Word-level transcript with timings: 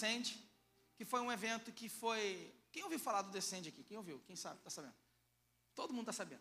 Descende, 0.00 0.42
que 0.96 1.04
foi 1.04 1.20
um 1.20 1.30
evento 1.30 1.70
que 1.72 1.86
foi. 1.86 2.50
Quem 2.72 2.82
ouviu 2.84 2.98
falar 2.98 3.20
do 3.20 3.30
Descende 3.30 3.68
aqui? 3.68 3.82
Quem 3.84 3.98
ouviu? 3.98 4.18
Quem 4.26 4.34
sabe? 4.34 4.56
Está 4.56 4.70
sabendo? 4.70 4.94
Todo 5.74 5.92
mundo 5.92 6.08
está 6.08 6.24
sabendo. 6.24 6.40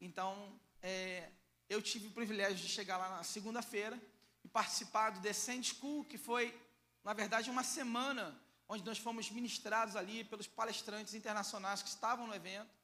Então, 0.00 0.60
é, 0.82 1.30
eu 1.68 1.80
tive 1.80 2.08
o 2.08 2.10
privilégio 2.10 2.56
de 2.56 2.68
chegar 2.68 2.96
lá 2.96 3.10
na 3.10 3.22
segunda-feira 3.22 3.96
e 4.42 4.48
participar 4.48 5.10
do 5.10 5.20
Descend 5.20 5.72
School, 5.72 6.04
que 6.04 6.18
foi, 6.18 6.52
na 7.04 7.12
verdade, 7.12 7.48
uma 7.48 7.62
semana 7.62 8.36
onde 8.68 8.84
nós 8.84 8.98
fomos 8.98 9.30
ministrados 9.30 9.94
ali 9.94 10.24
pelos 10.24 10.48
palestrantes 10.48 11.14
internacionais 11.14 11.80
que 11.80 11.88
estavam 11.88 12.26
no 12.26 12.34
evento. 12.34 12.74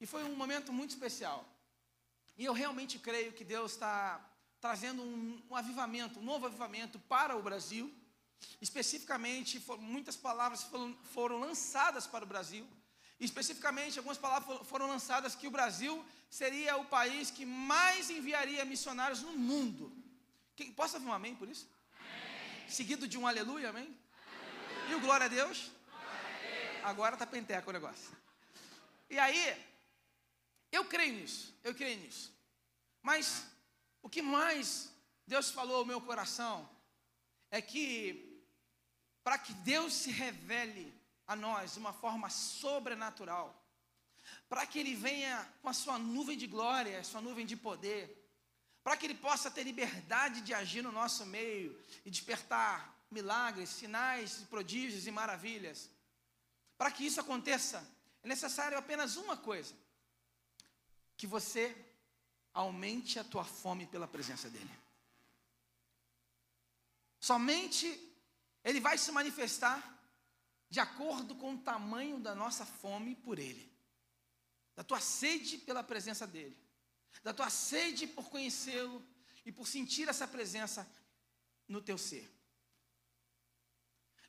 E 0.00 0.06
foi 0.06 0.22
um 0.22 0.36
momento 0.36 0.72
muito 0.72 0.90
especial. 0.90 1.44
E 2.36 2.44
eu 2.44 2.52
realmente 2.52 3.00
creio 3.00 3.32
que 3.32 3.42
Deus 3.42 3.72
está 3.72 4.24
trazendo 4.60 5.02
um, 5.02 5.42
um 5.50 5.56
avivamento, 5.56 6.20
um 6.20 6.22
novo 6.22 6.46
avivamento 6.46 6.96
para 7.00 7.36
o 7.36 7.42
Brasil. 7.42 7.92
Especificamente, 8.60 9.62
muitas 9.78 10.16
palavras 10.16 10.62
foram, 10.62 10.96
foram 11.12 11.38
lançadas 11.40 12.06
para 12.06 12.24
o 12.24 12.28
Brasil. 12.28 12.66
Especificamente, 13.20 13.98
algumas 13.98 14.18
palavras 14.18 14.66
foram 14.66 14.86
lançadas 14.86 15.34
que 15.34 15.46
o 15.46 15.50
Brasil 15.50 16.04
seria 16.28 16.76
o 16.76 16.84
país 16.86 17.30
que 17.30 17.46
mais 17.46 18.10
enviaria 18.10 18.64
missionários 18.64 19.22
no 19.22 19.32
mundo. 19.32 19.92
Quem, 20.56 20.72
posso 20.72 20.96
ouvir 20.96 21.08
um 21.08 21.12
amém 21.12 21.34
por 21.34 21.48
isso? 21.48 21.68
Amém. 21.98 22.68
Seguido 22.68 23.06
de 23.06 23.16
um 23.18 23.26
aleluia, 23.26 23.70
amém? 23.70 23.96
E 24.90 24.94
o 24.94 25.00
glória 25.00 25.26
a 25.26 25.28
Deus? 25.28 25.70
Glória 25.88 26.10
a 26.10 26.72
Deus. 26.72 26.84
Agora 26.84 27.14
está 27.14 27.26
penteca 27.26 27.70
o 27.70 27.72
negócio. 27.72 28.10
E 29.08 29.18
aí, 29.18 29.64
eu 30.72 30.84
creio 30.84 31.14
nisso, 31.14 31.54
eu 31.62 31.74
creio 31.74 32.00
nisso. 32.00 32.32
Mas 33.00 33.46
o 34.02 34.08
que 34.08 34.20
mais 34.20 34.90
Deus 35.26 35.50
falou 35.50 35.76
ao 35.76 35.84
meu 35.86 36.00
coração 36.00 36.68
é 37.56 37.62
que 37.62 38.42
para 39.22 39.38
que 39.38 39.54
Deus 39.54 39.94
se 39.94 40.10
revele 40.10 40.92
a 41.24 41.36
nós 41.36 41.74
de 41.74 41.78
uma 41.78 41.92
forma 41.92 42.28
sobrenatural, 42.28 43.48
para 44.48 44.66
que 44.66 44.80
Ele 44.80 44.96
venha 44.96 45.36
com 45.62 45.68
a 45.68 45.72
sua 45.72 45.96
nuvem 45.96 46.36
de 46.36 46.48
glória, 46.48 46.98
a 46.98 47.04
sua 47.04 47.20
nuvem 47.20 47.46
de 47.46 47.56
poder, 47.56 48.02
para 48.82 48.96
que 48.96 49.06
Ele 49.06 49.14
possa 49.14 49.52
ter 49.52 49.62
liberdade 49.62 50.40
de 50.40 50.52
agir 50.52 50.82
no 50.82 50.90
nosso 50.90 51.24
meio 51.26 51.80
e 52.04 52.10
despertar 52.10 52.92
milagres, 53.08 53.68
sinais, 53.68 54.38
prodígios 54.50 55.06
e 55.06 55.12
maravilhas. 55.12 55.88
Para 56.76 56.90
que 56.90 57.06
isso 57.06 57.20
aconteça, 57.20 57.88
é 58.24 58.26
necessário 58.26 58.76
apenas 58.76 59.14
uma 59.14 59.36
coisa: 59.36 59.72
que 61.16 61.26
você 61.28 61.64
aumente 62.52 63.16
a 63.16 63.22
tua 63.22 63.44
fome 63.44 63.86
pela 63.86 64.08
presença 64.08 64.50
dEle. 64.50 64.83
Somente 67.24 67.86
Ele 68.62 68.80
vai 68.80 68.98
se 68.98 69.10
manifestar 69.10 69.78
de 70.68 70.78
acordo 70.78 71.34
com 71.34 71.54
o 71.54 71.58
tamanho 71.58 72.20
da 72.20 72.34
nossa 72.34 72.66
fome 72.66 73.14
por 73.16 73.38
Ele, 73.38 73.72
da 74.76 74.84
tua 74.84 75.00
sede 75.00 75.56
pela 75.56 75.82
presença 75.82 76.26
dEle, 76.26 76.54
da 77.22 77.32
tua 77.32 77.48
sede 77.48 78.06
por 78.06 78.28
conhecê-lo 78.28 79.02
e 79.42 79.50
por 79.50 79.66
sentir 79.66 80.06
essa 80.06 80.28
presença 80.28 80.86
no 81.66 81.80
teu 81.80 81.96
ser. 81.96 82.30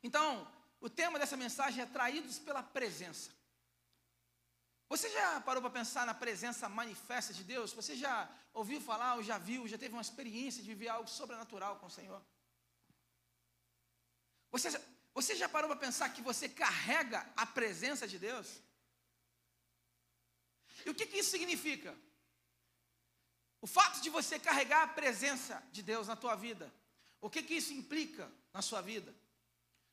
Então, 0.02 0.50
o 0.80 0.88
tema 0.88 1.18
dessa 1.18 1.36
mensagem 1.36 1.82
é 1.82 1.86
Traídos 1.86 2.38
pela 2.38 2.62
Presença. 2.62 3.30
Você 4.88 5.10
já 5.10 5.38
parou 5.42 5.60
para 5.60 5.78
pensar 5.80 6.06
na 6.06 6.14
presença 6.14 6.66
manifesta 6.66 7.34
de 7.34 7.44
Deus? 7.44 7.74
Você 7.74 7.94
já 7.94 8.26
ouviu 8.54 8.80
falar, 8.80 9.16
ou 9.16 9.22
já 9.22 9.36
viu, 9.36 9.68
já 9.68 9.76
teve 9.76 9.92
uma 9.92 10.00
experiência 10.08 10.62
de 10.62 10.68
viver 10.70 10.88
algo 10.88 11.10
sobrenatural 11.10 11.76
com 11.76 11.88
o 11.88 11.96
Senhor? 11.98 12.22
Você 14.50 14.70
você 15.16 15.34
já 15.34 15.48
parou 15.48 15.70
para 15.70 15.80
pensar 15.80 16.10
que 16.10 16.20
você 16.20 16.46
carrega 16.46 17.26
a 17.34 17.46
presença 17.46 18.06
de 18.06 18.18
Deus? 18.18 18.60
E 20.84 20.90
o 20.90 20.94
que, 20.94 21.06
que 21.06 21.16
isso 21.20 21.30
significa? 21.30 21.96
O 23.62 23.66
fato 23.66 24.02
de 24.02 24.10
você 24.10 24.38
carregar 24.38 24.82
a 24.82 24.88
presença 24.88 25.66
de 25.72 25.82
Deus 25.82 26.06
na 26.06 26.16
tua 26.16 26.34
vida, 26.34 26.70
o 27.18 27.30
que, 27.30 27.42
que 27.42 27.54
isso 27.54 27.72
implica 27.72 28.30
na 28.52 28.60
sua 28.60 28.82
vida? 28.82 29.14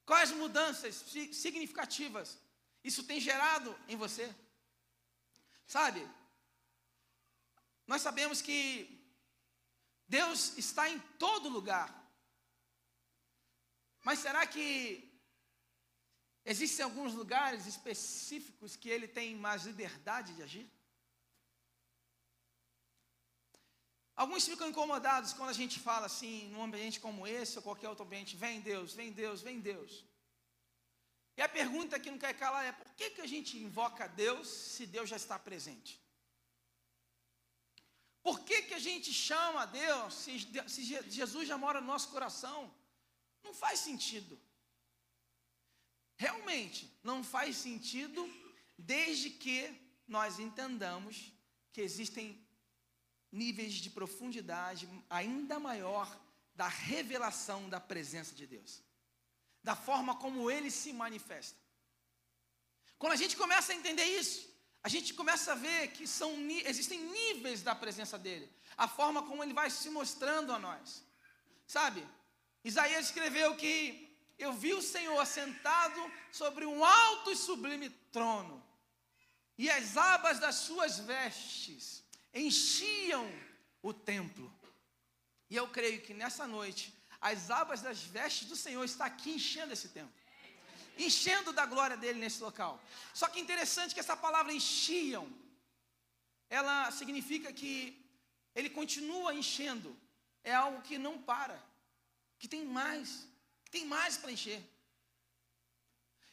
Quais 0.06 0.32
mudanças 0.32 0.94
significativas 1.32 2.38
isso 2.84 3.06
tem 3.06 3.22
gerado 3.22 3.74
em 3.88 3.96
você? 3.96 4.30
Sabe, 5.66 6.06
nós 7.88 8.02
sabemos 8.02 8.42
que 8.42 9.02
Deus 10.06 10.58
está 10.58 10.90
em 10.90 11.00
todo 11.18 11.48
lugar, 11.48 12.03
mas 14.04 14.20
será 14.20 14.46
que 14.46 15.14
Existem 16.46 16.84
alguns 16.84 17.14
lugares 17.14 17.66
específicos 17.66 18.76
que 18.76 18.90
ele 18.90 19.08
tem 19.08 19.36
mais 19.36 19.64
liberdade 19.64 20.34
de 20.34 20.44
agir? 20.44 20.70
Alguns 24.14 24.46
ficam 24.46 24.68
incomodados 24.70 25.32
quando 25.34 25.50
a 25.50 25.60
gente 25.62 25.80
fala 25.80 26.06
assim, 26.06 26.50
num 26.50 26.62
ambiente 26.62 27.00
como 27.00 27.26
esse 27.26 27.58
ou 27.58 27.64
qualquer 27.64 27.90
outro 27.90 28.06
ambiente, 28.06 28.36
vem 28.36 28.60
Deus, 28.60 28.94
vem 28.94 29.12
Deus, 29.12 29.42
vem 29.42 29.60
Deus. 29.60 30.06
E 31.38 31.42
a 31.42 31.50
pergunta 31.50 32.00
que 32.00 32.12
não 32.12 32.20
quer 32.20 32.34
calar 32.38 32.66
é: 32.66 32.74
por 32.74 32.94
que, 32.94 33.10
que 33.12 33.22
a 33.22 33.26
gente 33.26 33.58
invoca 33.58 34.08
Deus 34.08 34.48
se 34.48 34.86
Deus 34.86 35.10
já 35.10 35.16
está 35.16 35.40
presente? 35.40 36.00
Por 38.22 38.42
que, 38.42 38.64
que 38.64 38.74
a 38.74 38.80
gente 38.80 39.12
chama 39.12 39.64
a 39.64 39.66
Deus 39.66 40.14
se, 40.14 40.40
se 40.68 40.84
Jesus 41.10 41.48
já 41.48 41.58
mora 41.58 41.82
no 41.82 41.88
nosso 41.88 42.10
coração? 42.10 42.72
Não 43.44 43.54
faz 43.54 43.80
sentido 43.80 44.40
realmente 46.24 46.90
não 47.04 47.24
faz 47.24 47.58
sentido 47.58 48.22
desde 48.78 49.30
que 49.30 49.58
nós 50.08 50.40
entendamos 50.40 51.34
que 51.72 51.82
existem 51.82 52.42
níveis 53.32 53.74
de 53.74 53.90
profundidade 53.90 54.88
ainda 55.10 55.60
maior 55.60 56.08
da 56.56 56.68
revelação 56.68 57.68
da 57.68 57.80
presença 57.80 58.34
de 58.36 58.46
Deus, 58.46 58.82
da 59.64 59.76
forma 59.76 60.16
como 60.16 60.50
ele 60.52 60.70
se 60.70 60.94
manifesta. 60.94 61.60
Quando 62.98 63.14
a 63.14 63.22
gente 63.24 63.36
começa 63.36 63.74
a 63.74 63.76
entender 63.76 64.06
isso, 64.06 64.48
a 64.84 64.90
gente 64.90 65.14
começa 65.14 65.54
a 65.54 65.56
ver 65.56 65.92
que 65.94 66.06
são, 66.06 66.32
existem 66.66 67.00
níveis 67.00 67.64
da 67.64 67.74
presença 67.74 68.18
dele, 68.20 68.48
a 68.78 68.88
forma 68.88 69.24
como 69.24 69.44
ele 69.44 69.54
vai 69.54 69.70
se 69.70 69.90
mostrando 69.90 70.54
a 70.54 70.60
nós. 70.60 71.04
Sabe? 71.66 72.06
Isaías 72.64 73.06
escreveu 73.06 73.56
que 73.56 74.16
eu 74.38 74.54
vi 74.54 74.74
o 74.74 74.82
Senhor 74.82 75.20
assentado 75.20 76.12
sobre 76.32 76.66
um 76.66 76.84
alto 76.84 77.32
e 77.32 77.36
sublime 77.36 77.90
trono, 78.12 78.64
e 79.58 79.70
as 79.70 79.98
abas 79.98 80.40
das 80.40 80.56
suas 80.56 81.00
vestes 81.00 82.04
enchiam 82.34 83.30
o 83.82 83.94
templo. 83.94 84.52
E 85.50 85.56
eu 85.56 85.68
creio 85.68 86.02
que 86.02 86.14
nessa 86.14 86.48
noite, 86.48 86.94
as 87.22 87.52
abas 87.52 87.82
das 87.82 88.02
vestes 88.02 88.48
do 88.48 88.56
Senhor 88.56 88.84
está 88.84 89.06
aqui 89.06 89.32
enchendo 89.32 89.72
esse 89.72 89.90
templo. 89.90 90.14
Enchendo 90.98 91.54
da 91.54 91.66
glória 91.66 91.96
dele 91.96 92.20
nesse 92.20 92.42
local. 92.42 92.82
Só 93.14 93.28
que 93.28 93.40
interessante 93.40 93.94
que 93.94 94.00
essa 94.00 94.18
palavra 94.18 94.52
enchiam, 94.52 95.32
ela 96.50 96.92
significa 96.92 97.54
que 97.54 97.74
ele 98.56 98.70
continua 98.70 99.34
enchendo. 99.34 99.96
É 100.44 100.54
algo 100.54 100.82
que 100.82 100.98
não 100.98 101.18
para, 101.18 101.62
que 102.44 102.50
tem 102.56 102.66
mais 102.80 103.10
tem 103.76 103.86
mais 103.98 104.18
para 104.22 104.34
encher. 104.36 104.62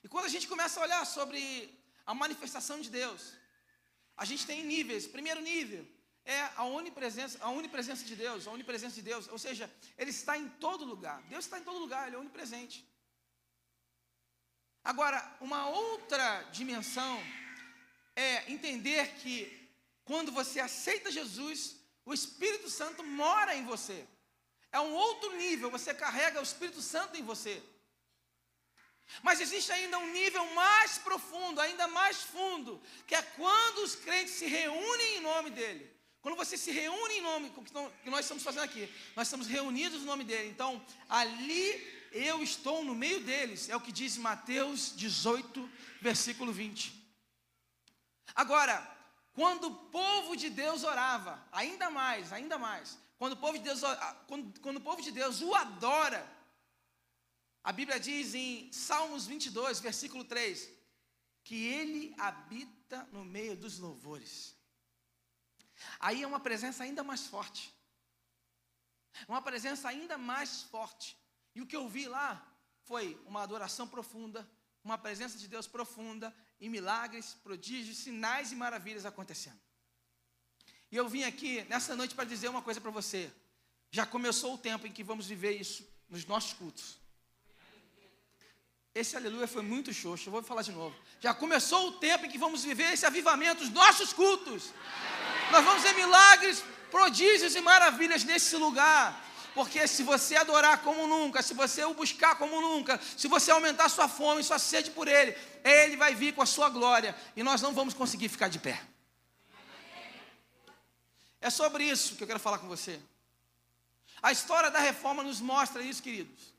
E 0.04 0.09
quando 0.12 0.26
a 0.28 0.32
gente 0.34 0.47
começa 0.53 0.75
a 0.78 0.82
olhar 0.87 1.03
sobre 1.06 1.41
a 2.04 2.12
manifestação 2.22 2.78
de 2.84 2.91
Deus, 3.00 3.21
a 4.22 4.25
gente 4.31 4.44
tem 4.50 4.59
níveis. 4.75 5.06
Primeiro 5.06 5.41
nível 5.41 5.82
é 6.37 6.41
a 6.62 6.65
onipresença, 6.65 7.38
a 7.41 7.48
onipresença 7.60 8.04
de 8.10 8.16
Deus, 8.25 8.47
a 8.47 8.50
onipresença 8.50 8.97
de 8.97 9.04
Deus, 9.10 9.28
ou 9.28 9.38
seja, 9.38 9.72
Ele 9.97 10.12
está 10.19 10.37
em 10.37 10.48
todo 10.66 10.91
lugar. 10.93 11.19
Deus 11.34 11.44
está 11.47 11.59
em 11.60 11.66
todo 11.69 11.84
lugar, 11.84 12.03
Ele 12.06 12.16
é 12.16 12.19
onipresente. 12.19 12.78
Agora, 14.92 15.18
uma 15.41 15.63
outra 15.68 16.42
dimensão 16.59 17.15
é 18.16 18.53
entender 18.53 19.15
que 19.21 19.34
quando 20.04 20.33
você 20.33 20.59
aceita 20.60 21.16
Jesus, 21.18 21.59
o 22.04 22.13
Espírito 22.13 22.68
Santo 22.68 23.04
mora 23.04 23.54
em 23.54 23.65
você. 23.65 24.01
É 24.72 24.80
um 24.80 24.92
outro 24.92 25.36
nível, 25.36 25.70
você 25.70 25.92
carrega 25.92 26.40
o 26.40 26.42
Espírito 26.42 26.80
Santo 26.80 27.16
em 27.16 27.22
você. 27.22 27.62
Mas 29.22 29.40
existe 29.40 29.72
ainda 29.72 29.98
um 29.98 30.12
nível 30.12 30.44
mais 30.54 30.98
profundo, 30.98 31.60
ainda 31.60 31.88
mais 31.88 32.22
fundo, 32.22 32.80
que 33.06 33.14
é 33.14 33.22
quando 33.22 33.78
os 33.78 33.96
crentes 33.96 34.34
se 34.34 34.46
reúnem 34.46 35.16
em 35.16 35.20
nome 35.20 35.50
dele. 35.50 35.90
Quando 36.22 36.36
você 36.36 36.56
se 36.56 36.70
reúne 36.70 37.14
em 37.14 37.22
nome, 37.22 37.52
que 38.04 38.10
nós 38.10 38.20
estamos 38.20 38.42
fazendo 38.42 38.64
aqui, 38.64 38.88
nós 39.16 39.26
estamos 39.26 39.46
reunidos 39.46 40.00
no 40.00 40.06
nome 40.06 40.22
dele. 40.22 40.50
Então, 40.50 40.84
ali 41.08 42.08
eu 42.12 42.42
estou 42.42 42.84
no 42.84 42.94
meio 42.94 43.20
deles, 43.20 43.68
é 43.68 43.76
o 43.76 43.80
que 43.80 43.90
diz 43.90 44.16
Mateus 44.16 44.94
18, 44.94 45.68
versículo 46.00 46.52
20. 46.52 46.92
Agora, 48.34 48.86
quando 49.32 49.68
o 49.68 49.74
povo 49.74 50.36
de 50.36 50.50
Deus 50.50 50.84
orava, 50.84 51.42
ainda 51.50 51.90
mais, 51.90 52.32
ainda 52.32 52.58
mais, 52.58 52.98
quando 53.20 53.34
o 53.34 53.36
povo 53.36 53.58
de 53.58 53.64
Deus, 53.64 53.82
quando, 54.26 54.60
quando 54.60 54.78
o 54.78 54.80
povo 54.80 55.02
de 55.02 55.12
Deus 55.12 55.42
o 55.42 55.54
adora, 55.54 56.22
A 57.62 57.70
Bíblia 57.70 58.00
diz 58.00 58.34
em 58.34 58.72
Salmos 58.72 59.26
22, 59.26 59.80
versículo 59.80 60.24
3, 60.24 60.66
que 61.44 61.66
ele 61.66 62.14
habita 62.18 63.06
no 63.12 63.22
meio 63.22 63.54
dos 63.54 63.78
louvores. 63.78 64.56
Aí 65.98 66.22
é 66.22 66.26
uma 66.26 66.40
presença 66.40 66.82
ainda 66.82 67.04
mais 67.04 67.26
forte. 67.26 67.70
Uma 69.28 69.42
presença 69.42 69.86
ainda 69.90 70.16
mais 70.16 70.62
forte. 70.62 71.14
E 71.54 71.60
o 71.60 71.66
que 71.66 71.76
eu 71.76 71.86
vi 71.90 72.08
lá 72.08 72.30
foi 72.84 73.22
uma 73.26 73.42
adoração 73.42 73.86
profunda, 73.86 74.50
uma 74.82 74.96
presença 74.96 75.36
de 75.36 75.46
Deus 75.46 75.66
profunda, 75.66 76.34
e 76.58 76.70
milagres, 76.70 77.34
prodígios, 77.34 77.98
sinais 77.98 78.50
e 78.50 78.56
maravilhas 78.56 79.04
acontecendo. 79.04 79.60
E 80.91 80.97
eu 80.97 81.09
vim 81.09 81.22
aqui 81.22 81.65
nessa 81.69 81.95
noite 81.95 82.15
para 82.15 82.25
dizer 82.25 82.48
uma 82.48 82.63
coisa 82.63 82.81
para 82.81 82.91
você. 82.91 83.31
Já 83.91 84.04
começou 84.04 84.54
o 84.54 84.59
tempo 84.59 84.87
em 84.87 84.92
que 84.92 85.04
vamos 85.04 85.27
viver 85.27 85.53
isso 85.53 85.87
nos 86.09 86.25
nossos 86.25 86.53
cultos. 86.53 86.98
Esse 88.92 89.16
aleluia 89.16 89.47
foi 89.47 89.63
muito 89.63 89.92
xoxo, 89.92 90.28
eu 90.28 90.33
vou 90.33 90.42
falar 90.42 90.63
de 90.63 90.72
novo. 90.72 90.97
Já 91.21 91.33
começou 91.33 91.89
o 91.89 91.92
tempo 91.92 92.27
em 92.27 92.28
que 92.28 92.39
vamos 92.39 92.65
viver 92.65 92.92
esse 92.92 93.07
avivamento 93.07 93.63
nos 93.63 93.72
nossos 93.72 94.13
cultos. 94.13 94.72
Nós 95.53 95.65
vamos 95.65 95.83
ver 95.83 95.95
milagres, 95.95 96.65
prodígios 96.91 97.54
e 97.54 97.60
maravilhas 97.60 98.25
nesse 98.25 98.57
lugar. 98.57 99.28
Porque 99.54 99.87
se 99.87 100.03
você 100.03 100.37
adorar 100.37 100.83
como 100.83 101.07
nunca, 101.07 101.41
se 101.42 101.54
você 101.54 101.84
o 101.84 101.95
buscar 101.95 102.37
como 102.37 102.60
nunca, 102.60 103.01
se 103.16 103.28
você 103.28 103.51
aumentar 103.53 103.89
sua 103.89 104.09
fome, 104.09 104.42
sua 104.42 104.59
sede 104.59 104.91
por 104.91 105.07
Ele, 105.07 105.37
Ele 105.65 105.97
vai 105.97 106.15
vir 106.15 106.34
com 106.34 106.42
a 106.42 106.47
sua 106.47 106.69
glória 106.69 107.16
e 107.37 107.42
nós 107.42 107.63
não 107.63 107.72
vamos 107.72 107.95
conseguir 107.95 108.28
ficar 108.28 108.48
de 108.48 108.59
pé. 108.59 108.81
É 111.41 111.51
sobre 111.51 111.84
isso 111.84 112.16
que 112.16 112.22
eu 112.22 112.27
quero 112.27 112.41
falar 112.41 112.59
com 112.59 112.69
você. 112.69 113.01
A 114.22 114.31
história 114.31 114.71
da 114.71 114.78
reforma 114.78 115.22
nos 115.22 115.41
mostra 115.41 115.83
isso, 115.83 116.03
queridos. 116.03 116.53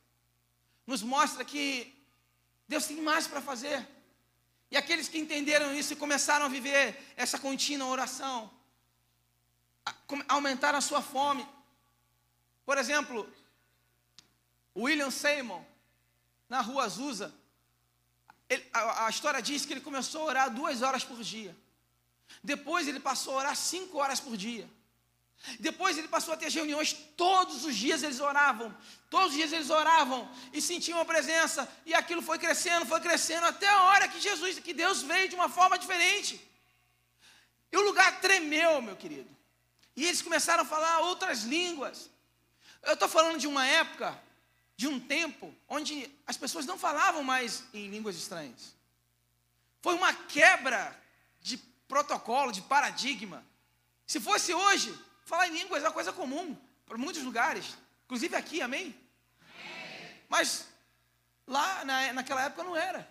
Nos 0.88 1.04
mostra 1.04 1.46
que 1.46 1.94
Deus 2.68 2.88
tem 2.88 3.02
mais 3.02 3.28
para 3.28 3.42
fazer. 3.42 3.88
E 4.72 4.78
aqueles 4.78 5.08
que 5.08 5.20
entenderam 5.20 5.74
isso 5.76 5.94
e 5.94 5.98
começaram 5.98 6.46
a 6.46 6.50
viver 6.50 6.98
essa 7.16 7.38
contínua 7.38 7.88
oração, 7.88 8.50
aumentaram 10.28 10.78
a 10.78 10.82
sua 10.82 11.02
fome. 11.02 11.48
Por 12.66 12.78
exemplo, 12.78 13.32
William 14.76 15.12
Seymour, 15.12 15.62
na 16.48 16.62
rua 16.62 16.86
Azusa, 16.86 17.34
ele, 18.50 18.66
a, 18.74 19.06
a, 19.06 19.10
história 19.10 19.42
diz 19.42 19.66
que 19.66 19.74
ele 19.74 19.82
começou 19.82 20.22
a 20.22 20.26
orar 20.26 20.54
duas 20.54 20.82
horas 20.82 21.04
por 21.04 21.22
dia. 21.22 21.56
Depois 22.44 22.88
ele 22.88 23.00
passou 23.00 23.34
a 23.34 23.38
orar 23.38 23.56
cinco 23.56 23.98
horas 23.98 24.20
por 24.20 24.36
dia. 24.36 24.70
Depois 25.60 25.98
ele 25.98 26.08
passou 26.08 26.34
a 26.34 26.38
ter 26.38 26.52
reuniões, 26.52 26.94
todos 27.18 27.66
os 27.66 27.76
dias 27.76 28.04
eles 28.04 28.20
oravam, 28.20 28.76
todos 29.10 29.30
os 29.30 29.34
dias 29.34 29.52
eles 29.52 29.72
oravam 29.72 30.30
e 30.54 30.62
sentiam 30.62 31.00
a 31.00 31.06
presença, 31.06 31.68
e 31.84 31.96
aquilo 31.96 32.22
foi 32.22 32.38
crescendo, 32.38 32.86
foi 32.86 33.00
crescendo, 33.00 33.48
até 33.48 33.68
a 33.68 33.84
hora 33.84 34.08
que 34.08 34.22
Jesus, 34.22 34.60
que 34.60 34.74
Deus 34.74 35.02
veio 35.02 35.30
de 35.30 35.36
uma 35.36 35.50
forma 35.50 35.80
diferente. 35.80 36.40
E 37.72 37.78
o 37.78 37.82
lugar 37.82 38.22
tremeu, 38.22 38.82
meu 38.82 38.96
querido. 38.96 39.30
E 39.96 40.06
eles 40.06 40.22
começaram 40.22 40.62
a 40.62 40.66
falar 40.66 41.00
outras 41.00 41.44
línguas. 41.44 42.10
Eu 42.84 42.94
estou 42.94 43.10
falando 43.10 43.40
de 43.40 43.48
uma 43.48 43.66
época, 43.66 44.22
de 44.78 44.88
um 44.88 45.00
tempo, 45.00 45.54
onde 45.68 46.10
as 46.28 46.38
pessoas 46.38 46.66
não 46.66 46.78
falavam 46.78 47.24
mais 47.24 47.64
em 47.74 47.88
línguas 47.88 48.16
estranhas. 48.16 48.76
Foi 49.82 49.96
uma 49.96 50.14
quebra 50.14 51.01
protocolo, 51.94 52.52
de 52.58 52.62
paradigma. 52.74 53.40
Se 54.08 54.20
fosse 54.28 54.54
hoje, 54.54 54.90
falar 55.26 55.48
em 55.48 55.54
línguas 55.60 55.84
é 55.84 55.88
uma 55.88 56.00
coisa 56.00 56.14
comum 56.14 56.48
para 56.86 56.98
muitos 56.98 57.24
lugares, 57.24 57.66
inclusive 58.06 58.36
aqui, 58.36 58.62
amém? 58.62 58.88
amém. 59.42 60.24
Mas 60.34 60.68
lá 61.56 61.84
na, 61.86 62.14
naquela 62.14 62.44
época 62.44 62.64
não 62.64 62.76
era. 62.90 63.02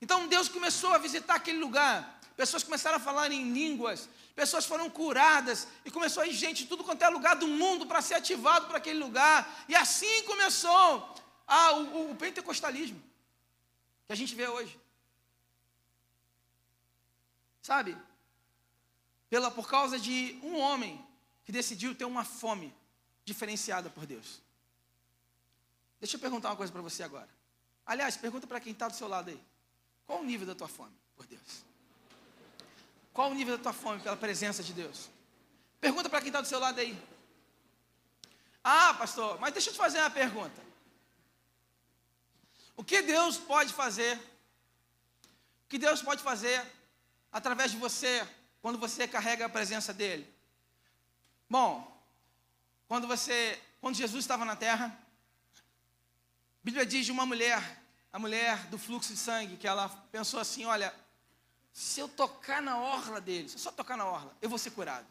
Então 0.00 0.26
Deus 0.26 0.48
começou 0.48 0.92
a 0.94 0.98
visitar 0.98 1.34
aquele 1.36 1.58
lugar 1.58 2.18
pessoas 2.38 2.62
começaram 2.62 2.98
a 2.98 3.00
falar 3.00 3.32
em 3.32 3.50
línguas, 3.52 4.08
pessoas 4.32 4.64
foram 4.64 4.88
curadas, 4.88 5.66
e 5.84 5.90
começou 5.90 6.22
a 6.22 6.26
ir 6.28 6.32
gente 6.32 6.62
de 6.62 6.68
tudo 6.68 6.84
quanto 6.84 7.02
é 7.02 7.08
lugar 7.08 7.34
do 7.34 7.48
mundo 7.48 7.84
para 7.84 8.00
ser 8.00 8.14
ativado 8.14 8.68
para 8.68 8.78
aquele 8.78 9.00
lugar, 9.00 9.64
e 9.68 9.74
assim 9.74 10.22
começou 10.22 11.12
a, 11.48 11.72
o, 11.72 12.12
o 12.12 12.14
pentecostalismo, 12.14 13.02
que 14.06 14.12
a 14.12 14.16
gente 14.20 14.36
vê 14.36 14.46
hoje. 14.46 14.78
Sabe? 17.68 17.94
Pela, 19.28 19.50
por 19.50 19.68
causa 19.68 19.98
de 19.98 20.40
um 20.42 20.58
homem 20.58 21.06
que 21.44 21.52
decidiu 21.52 21.94
ter 21.94 22.06
uma 22.06 22.24
fome 22.24 22.74
diferenciada 23.26 23.90
por 23.90 24.06
Deus. 24.06 24.40
Deixa 26.00 26.16
eu 26.16 26.20
perguntar 26.20 26.48
uma 26.48 26.56
coisa 26.56 26.72
para 26.72 26.80
você 26.80 27.02
agora. 27.02 27.28
Aliás, 27.84 28.16
pergunta 28.16 28.46
para 28.46 28.58
quem 28.58 28.72
está 28.72 28.88
do 28.88 28.96
seu 28.96 29.06
lado 29.06 29.28
aí. 29.28 29.38
Qual 30.06 30.20
o 30.20 30.24
nível 30.24 30.46
da 30.46 30.54
tua 30.54 30.66
fome 30.66 30.96
por 31.14 31.26
Deus? 31.26 31.62
Qual 33.12 33.30
o 33.30 33.34
nível 33.34 33.58
da 33.58 33.62
tua 33.62 33.74
fome 33.74 34.00
pela 34.00 34.16
presença 34.16 34.62
de 34.62 34.72
Deus? 34.72 35.10
Pergunta 35.78 36.08
para 36.08 36.20
quem 36.20 36.28
está 36.28 36.40
do 36.40 36.48
seu 36.48 36.58
lado 36.58 36.80
aí. 36.80 36.98
Ah, 38.64 38.94
pastor, 38.94 39.38
mas 39.38 39.52
deixa 39.52 39.68
eu 39.68 39.74
te 39.74 39.78
fazer 39.78 39.98
uma 39.98 40.08
pergunta. 40.08 40.62
O 42.74 42.82
que 42.82 43.02
Deus 43.02 43.36
pode 43.36 43.74
fazer? 43.74 44.16
O 45.66 45.68
que 45.68 45.76
Deus 45.76 46.00
pode 46.00 46.22
fazer 46.22 46.77
através 47.32 47.70
de 47.70 47.76
você 47.76 48.26
quando 48.60 48.78
você 48.78 49.06
carrega 49.06 49.46
a 49.46 49.48
presença 49.48 49.92
dele? 49.92 50.32
Bom, 51.48 51.96
quando 52.86 53.06
você, 53.06 53.60
quando 53.80 53.94
Jesus 53.94 54.24
estava 54.24 54.44
na 54.44 54.56
terra, 54.56 54.86
a 55.56 55.60
Bíblia 56.62 56.84
diz 56.84 57.06
de 57.06 57.12
uma 57.12 57.24
mulher, 57.24 57.82
a 58.12 58.18
mulher 58.18 58.66
do 58.66 58.78
fluxo 58.78 59.12
de 59.12 59.18
sangue, 59.18 59.56
que 59.56 59.66
ela 59.66 59.88
pensou 60.10 60.40
assim: 60.40 60.64
olha, 60.64 60.94
se 61.72 62.00
eu 62.00 62.08
tocar 62.08 62.60
na 62.60 62.78
orla 62.78 63.20
dele, 63.20 63.48
se 63.48 63.56
eu 63.56 63.60
só 63.60 63.70
tocar 63.70 63.96
na 63.96 64.04
orla, 64.04 64.36
eu 64.42 64.48
vou 64.48 64.58
ser 64.58 64.70
curado. 64.70 65.06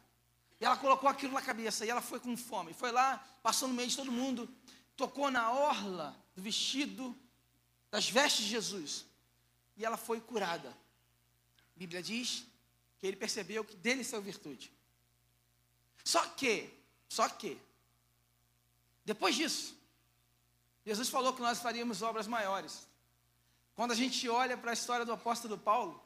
E 0.59 0.65
ela 0.65 0.75
colocou 0.75 1.09
aquilo 1.09 1.33
na 1.33 1.41
cabeça 1.41 1.85
e 1.85 1.89
ela 1.89 2.01
foi 2.01 2.19
com 2.19 2.35
fome. 2.35 2.73
Foi 2.73 2.91
lá, 2.91 3.23
passou 3.43 3.67
no 3.67 3.73
meio 3.73 3.87
de 3.87 3.95
todo 3.95 4.11
mundo, 4.11 4.49
tocou 4.95 5.29
na 5.29 5.51
orla 5.51 6.15
do 6.35 6.41
vestido, 6.41 7.15
das 7.91 8.09
vestes 8.09 8.45
de 8.45 8.51
Jesus. 8.51 9.05
E 9.77 9.85
ela 9.85 9.97
foi 9.97 10.19
curada. 10.19 10.75
A 11.77 11.79
Bíblia 11.79 12.01
diz 12.01 12.44
que 12.97 13.06
ele 13.06 13.15
percebeu 13.15 13.63
que 13.63 13.75
dele 13.75 14.03
saiu 14.03 14.19
virtude. 14.19 14.74
Só 16.03 16.25
que, 16.29 16.74
só 17.07 17.29
que, 17.29 17.62
depois 19.06 19.35
disso, 19.35 19.77
Jesus 20.83 21.07
falou 21.07 21.33
que 21.33 21.41
nós 21.41 21.59
faríamos 21.59 22.01
obras 22.01 22.25
maiores. 22.25 22.88
Quando 23.75 23.91
a 23.91 23.95
gente 23.95 24.27
olha 24.27 24.57
para 24.57 24.71
a 24.71 24.74
história 24.74 25.05
do 25.05 25.12
apóstolo 25.12 25.55
Paulo, 25.55 26.03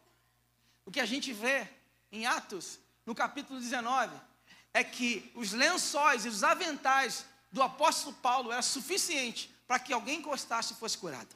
o 0.86 0.92
que 0.92 1.00
a 1.00 1.06
gente 1.06 1.32
vê 1.32 1.66
em 2.12 2.26
Atos, 2.26 2.78
no 3.06 3.16
capítulo 3.16 3.58
19, 3.58 4.14
é 4.74 4.84
que 4.84 5.32
os 5.36 5.54
lençóis 5.54 6.26
e 6.26 6.28
os 6.28 6.44
aventais 6.44 7.26
do 7.50 7.64
apóstolo 7.64 8.14
Paulo 8.18 8.52
era 8.52 8.62
suficiente 8.62 9.56
para 9.66 9.80
que 9.80 9.94
alguém 9.94 10.20
encostasse 10.20 10.74
e 10.74 10.76
fosse 10.76 10.98
curado. 10.98 11.34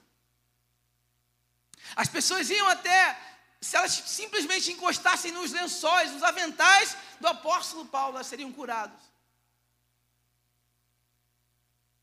As 1.96 2.10
pessoas 2.10 2.50
iam 2.50 2.68
até, 2.68 3.35
se 3.66 3.76
elas 3.76 3.94
simplesmente 4.06 4.72
encostassem 4.72 5.32
nos 5.32 5.52
lençóis, 5.52 6.12
nos 6.12 6.22
aventais 6.22 6.96
do 7.20 7.28
apóstolo 7.28 7.84
Paulo, 7.86 8.16
elas 8.16 8.28
seriam 8.28 8.52
curadas. 8.52 9.02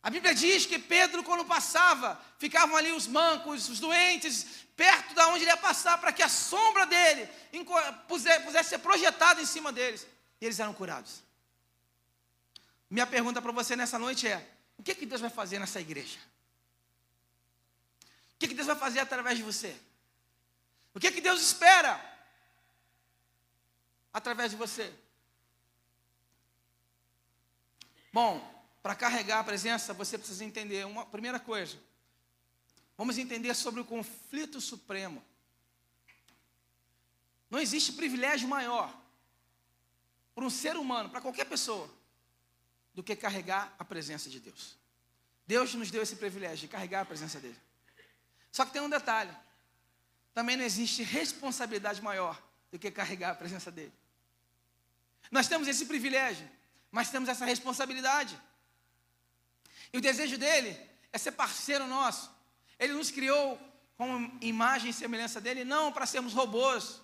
A 0.02 0.10
Bíblia 0.10 0.34
diz 0.34 0.66
que 0.66 0.76
Pedro, 0.80 1.22
quando 1.22 1.44
passava, 1.44 2.20
ficavam 2.36 2.76
ali 2.76 2.90
os 2.90 3.06
mancos, 3.06 3.68
os 3.68 3.78
doentes, 3.78 4.66
perto 4.74 5.14
da 5.14 5.28
onde 5.28 5.44
ele 5.44 5.52
ia 5.52 5.56
passar, 5.56 5.98
para 5.98 6.12
que 6.12 6.24
a 6.24 6.28
sombra 6.28 6.84
dele 6.84 7.28
pudesse 8.08 8.70
ser 8.70 8.78
projetada 8.78 9.40
em 9.40 9.46
cima 9.46 9.70
deles. 9.70 10.04
E 10.40 10.46
eles 10.46 10.58
eram 10.58 10.74
curados. 10.74 11.22
Minha 12.90 13.06
pergunta 13.06 13.40
para 13.40 13.52
você 13.52 13.76
nessa 13.76 14.00
noite 14.00 14.26
é: 14.26 14.44
o 14.76 14.82
que, 14.82 14.96
que 14.96 15.06
Deus 15.06 15.20
vai 15.20 15.30
fazer 15.30 15.60
nessa 15.60 15.80
igreja? 15.80 16.18
O 18.34 18.38
que, 18.40 18.48
que 18.48 18.54
Deus 18.54 18.66
vai 18.66 18.76
fazer 18.76 18.98
através 18.98 19.38
de 19.38 19.44
você? 19.44 19.80
O 20.94 21.00
que, 21.00 21.10
que 21.10 21.20
Deus 21.20 21.40
espera 21.40 22.00
através 24.12 24.50
de 24.50 24.56
você? 24.56 24.92
Bom, 28.12 28.40
para 28.82 28.94
carregar 28.94 29.40
a 29.40 29.44
presença, 29.44 29.94
você 29.94 30.18
precisa 30.18 30.44
entender 30.44 30.84
uma 30.86 31.06
primeira 31.06 31.40
coisa. 31.40 31.78
Vamos 32.96 33.16
entender 33.16 33.54
sobre 33.54 33.80
o 33.80 33.84
conflito 33.84 34.60
supremo. 34.60 35.24
Não 37.48 37.58
existe 37.58 37.92
privilégio 37.92 38.48
maior 38.48 38.94
para 40.34 40.44
um 40.44 40.50
ser 40.50 40.76
humano, 40.76 41.10
para 41.10 41.20
qualquer 41.20 41.44
pessoa, 41.44 41.88
do 42.94 43.02
que 43.02 43.16
carregar 43.16 43.74
a 43.78 43.84
presença 43.84 44.28
de 44.28 44.40
Deus. 44.40 44.76
Deus 45.46 45.74
nos 45.74 45.90
deu 45.90 46.02
esse 46.02 46.16
privilégio 46.16 46.66
de 46.66 46.68
carregar 46.68 47.02
a 47.02 47.04
presença 47.04 47.40
dele. 47.40 47.58
Só 48.50 48.64
que 48.64 48.72
tem 48.72 48.82
um 48.82 48.90
detalhe: 48.90 49.34
também 50.34 50.56
não 50.56 50.64
existe 50.64 51.02
responsabilidade 51.02 52.02
maior 52.02 52.42
do 52.70 52.78
que 52.78 52.90
carregar 52.90 53.30
a 53.30 53.34
presença 53.34 53.70
dele. 53.70 53.92
Nós 55.30 55.48
temos 55.48 55.68
esse 55.68 55.86
privilégio, 55.86 56.48
mas 56.90 57.10
temos 57.10 57.28
essa 57.28 57.44
responsabilidade. 57.44 58.38
E 59.92 59.98
o 59.98 60.00
desejo 60.00 60.38
dele 60.38 60.78
é 61.12 61.18
ser 61.18 61.32
parceiro 61.32 61.86
nosso 61.86 62.30
Ele 62.78 62.94
nos 62.94 63.10
criou 63.10 63.58
com 63.96 64.30
imagem 64.40 64.90
e 64.90 64.92
semelhança 64.92 65.40
dele, 65.40 65.64
não 65.64 65.92
para 65.92 66.06
sermos 66.06 66.32
robôs, 66.32 67.00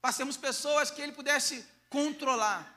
para 0.00 0.12
sermos 0.12 0.36
pessoas 0.36 0.90
que 0.90 1.00
ele 1.00 1.12
pudesse 1.12 1.64
controlar. 1.88 2.74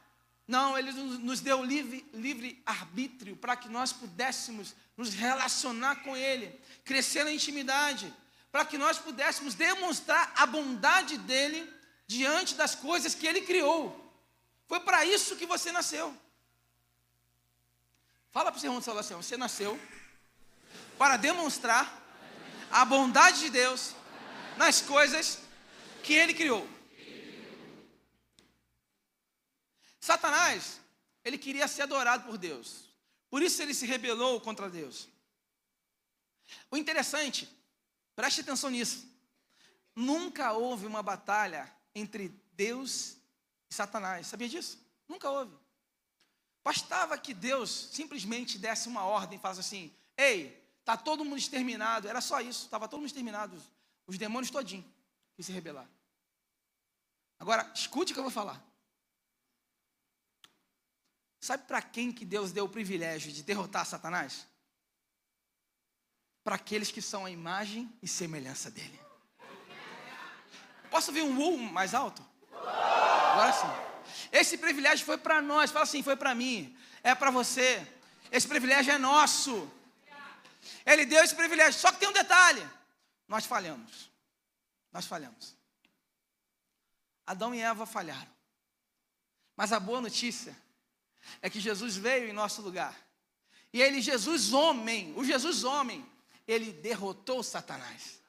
Não, 0.48 0.78
ele 0.78 0.92
nos 0.92 1.42
deu 1.42 1.64
livre, 1.64 2.10
livre 2.14 2.62
arbítrio 2.66 3.36
para 3.36 3.56
que 3.56 3.68
nós 3.68 3.92
pudéssemos 3.92 4.76
nos 4.96 5.14
relacionar 5.14 5.98
com 6.04 6.16
ele, 6.16 6.58
crescer 6.86 7.24
na 7.24 7.32
intimidade, 7.32 8.14
para 8.52 8.66
que 8.66 8.78
nós 8.78 8.98
pudéssemos 8.98 9.54
demonstrar 9.54 10.34
a 10.36 10.46
bondade 10.46 11.18
dele 11.18 11.72
diante 12.08 12.56
das 12.56 12.76
coisas 12.76 13.14
que 13.14 13.28
ele 13.28 13.42
criou. 13.42 14.04
Foi 14.68 14.80
para 14.80 15.06
isso 15.06 15.36
que 15.36 15.46
você 15.46 15.72
nasceu. 15.72 16.16
Fala 18.32 18.52
para 18.52 18.62
o 18.62 18.66
irmão 18.66 18.80
de 18.80 18.90
assim, 18.90 19.16
você 19.16 19.38
nasceu 19.38 19.80
para 20.98 21.18
demonstrar 21.18 22.04
a 22.72 22.84
bondade 22.86 23.40
de 23.40 23.50
Deus 23.50 23.94
nas 24.58 24.82
coisas 24.82 25.40
que 26.04 26.14
ele 26.14 26.34
criou. 26.34 26.68
Satanás, 30.00 30.80
ele 31.24 31.38
queria 31.38 31.68
ser 31.68 31.84
adorado 31.84 32.26
por 32.26 32.38
Deus. 32.38 32.88
Por 33.30 33.42
isso 33.42 33.62
ele 33.62 33.74
se 33.74 33.86
rebelou 33.86 34.40
contra 34.40 34.70
Deus. 34.70 35.10
O 36.72 36.78
interessante, 36.78 37.50
preste 38.18 38.42
atenção 38.42 38.70
nisso. 38.70 39.08
Nunca 39.96 40.52
houve 40.52 40.86
uma 40.86 41.02
batalha 41.02 41.74
entre 41.96 42.28
Deus 42.52 43.16
e 43.70 43.74
Satanás. 43.74 44.28
Sabia 44.28 44.50
disso? 44.50 44.78
Nunca 45.08 45.30
houve. 45.30 45.56
Bastava 46.62 47.18
que 47.18 47.34
Deus 47.34 47.88
simplesmente 47.94 48.58
desse 48.58 48.90
uma 48.90 49.06
ordem 49.06 49.40
e 49.40 49.42
falasse 49.42 49.62
assim: 49.62 49.96
Ei, 50.18 50.68
Está 50.88 50.96
todo 50.96 51.26
mundo 51.26 51.38
exterminado. 51.38 52.08
Era 52.08 52.22
só 52.22 52.40
isso. 52.40 52.64
Estava 52.64 52.88
todo 52.88 53.02
mundo 53.02 53.08
exterminado. 53.08 53.62
Os 54.08 54.18
demônios 54.18 54.50
todinho 54.50 54.90
que 55.36 55.44
se 55.44 55.52
rebelaram. 55.52 55.90
Agora, 57.38 57.70
escute 57.76 58.14
o 58.14 58.16
que 58.16 58.20
eu 58.20 58.24
vou 58.24 58.32
falar. 58.32 58.66
Sabe 61.42 61.68
para 61.68 61.82
quem 61.82 62.10
que 62.14 62.24
Deus 62.24 62.54
deu 62.54 62.64
o 62.64 62.70
privilégio 62.70 63.34
de 63.34 63.44
derrotar 63.44 63.86
Satanás? 63.86 64.48
Para 66.48 66.56
aqueles 66.56 66.90
que 66.90 67.02
são 67.02 67.26
a 67.26 67.30
imagem 67.30 67.94
e 68.02 68.08
semelhança 68.08 68.72
dele. 68.72 68.98
Posso 70.90 71.12
ver 71.12 71.24
um 71.24 71.38
U 71.38 71.58
mais 71.58 71.94
alto? 71.94 72.26
Agora 72.54 73.52
sim. 73.52 74.30
Esse 74.32 74.58
privilégio 74.58 75.06
foi 75.06 75.18
para 75.18 75.42
nós. 75.42 75.72
Fala 75.72 75.84
assim, 75.84 76.02
foi 76.02 76.16
para 76.16 76.34
mim. 76.34 76.74
É 77.04 77.14
para 77.14 77.32
você. 77.32 77.86
Esse 78.32 78.48
privilégio 78.48 78.94
é 78.94 78.98
nosso. 78.98 79.70
Ele 80.86 81.06
deu 81.06 81.22
esse 81.22 81.36
privilégio. 81.36 81.82
Só 81.82 81.92
que 81.92 82.00
tem 82.00 82.08
um 82.08 82.14
detalhe: 82.14 82.66
nós 83.28 83.46
falhamos. 83.46 84.10
Nós 84.94 85.06
falhamos. 85.06 85.54
Adão 87.26 87.54
e 87.54 87.60
Eva 87.60 87.86
falharam. 87.86 88.32
Mas 89.54 89.74
a 89.74 89.82
boa 89.82 90.00
notícia 90.00 90.56
é 91.42 91.50
que 91.50 91.60
Jesus 91.60 91.98
veio 91.98 92.30
em 92.30 92.32
nosso 92.32 92.62
lugar. 92.62 92.96
E 93.74 93.82
ele, 93.82 94.00
Jesus 94.00 94.54
homem, 94.54 95.14
o 95.18 95.26
Jesus 95.26 95.66
homem, 95.66 96.10
ele 96.48 96.72
derrotou 96.72 97.44
Satanás. 97.44 98.22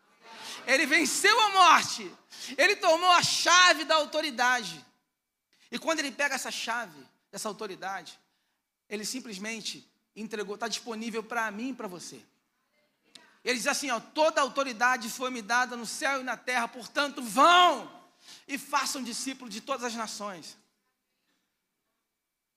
Ele 0.66 0.84
venceu 0.86 1.38
a 1.40 1.50
morte. 1.50 2.12
Ele 2.56 2.76
tomou 2.76 3.10
a 3.10 3.22
chave 3.22 3.84
da 3.84 3.94
autoridade. 3.94 4.84
E 5.70 5.78
quando 5.78 6.00
ele 6.00 6.10
pega 6.10 6.34
essa 6.34 6.50
chave, 6.50 7.00
essa 7.30 7.48
autoridade, 7.48 8.18
ele 8.88 9.04
simplesmente 9.04 9.88
entregou, 10.16 10.54
está 10.54 10.66
disponível 10.66 11.22
para 11.22 11.50
mim 11.50 11.70
e 11.70 11.74
para 11.74 11.86
você. 11.86 12.20
Ele 13.44 13.56
diz 13.56 13.66
assim: 13.66 13.90
ó, 13.90 14.00
toda 14.00 14.40
autoridade 14.40 15.08
foi 15.08 15.30
me 15.30 15.42
dada 15.42 15.76
no 15.76 15.86
céu 15.86 16.20
e 16.20 16.24
na 16.24 16.36
terra, 16.36 16.66
portanto, 16.66 17.22
vão 17.22 17.90
e 18.46 18.58
façam 18.58 19.02
discípulos 19.02 19.52
de 19.52 19.60
todas 19.60 19.84
as 19.84 19.94
nações. 19.94 20.56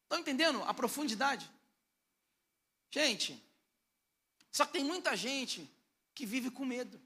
Estão 0.04 0.20
entendendo 0.20 0.62
a 0.64 0.74
profundidade? 0.74 1.50
Gente, 2.90 3.42
só 4.52 4.66
que 4.66 4.74
tem 4.74 4.84
muita 4.84 5.16
gente 5.16 5.70
que 6.14 6.26
vive 6.26 6.52
com 6.52 6.66
medo. 6.66 7.00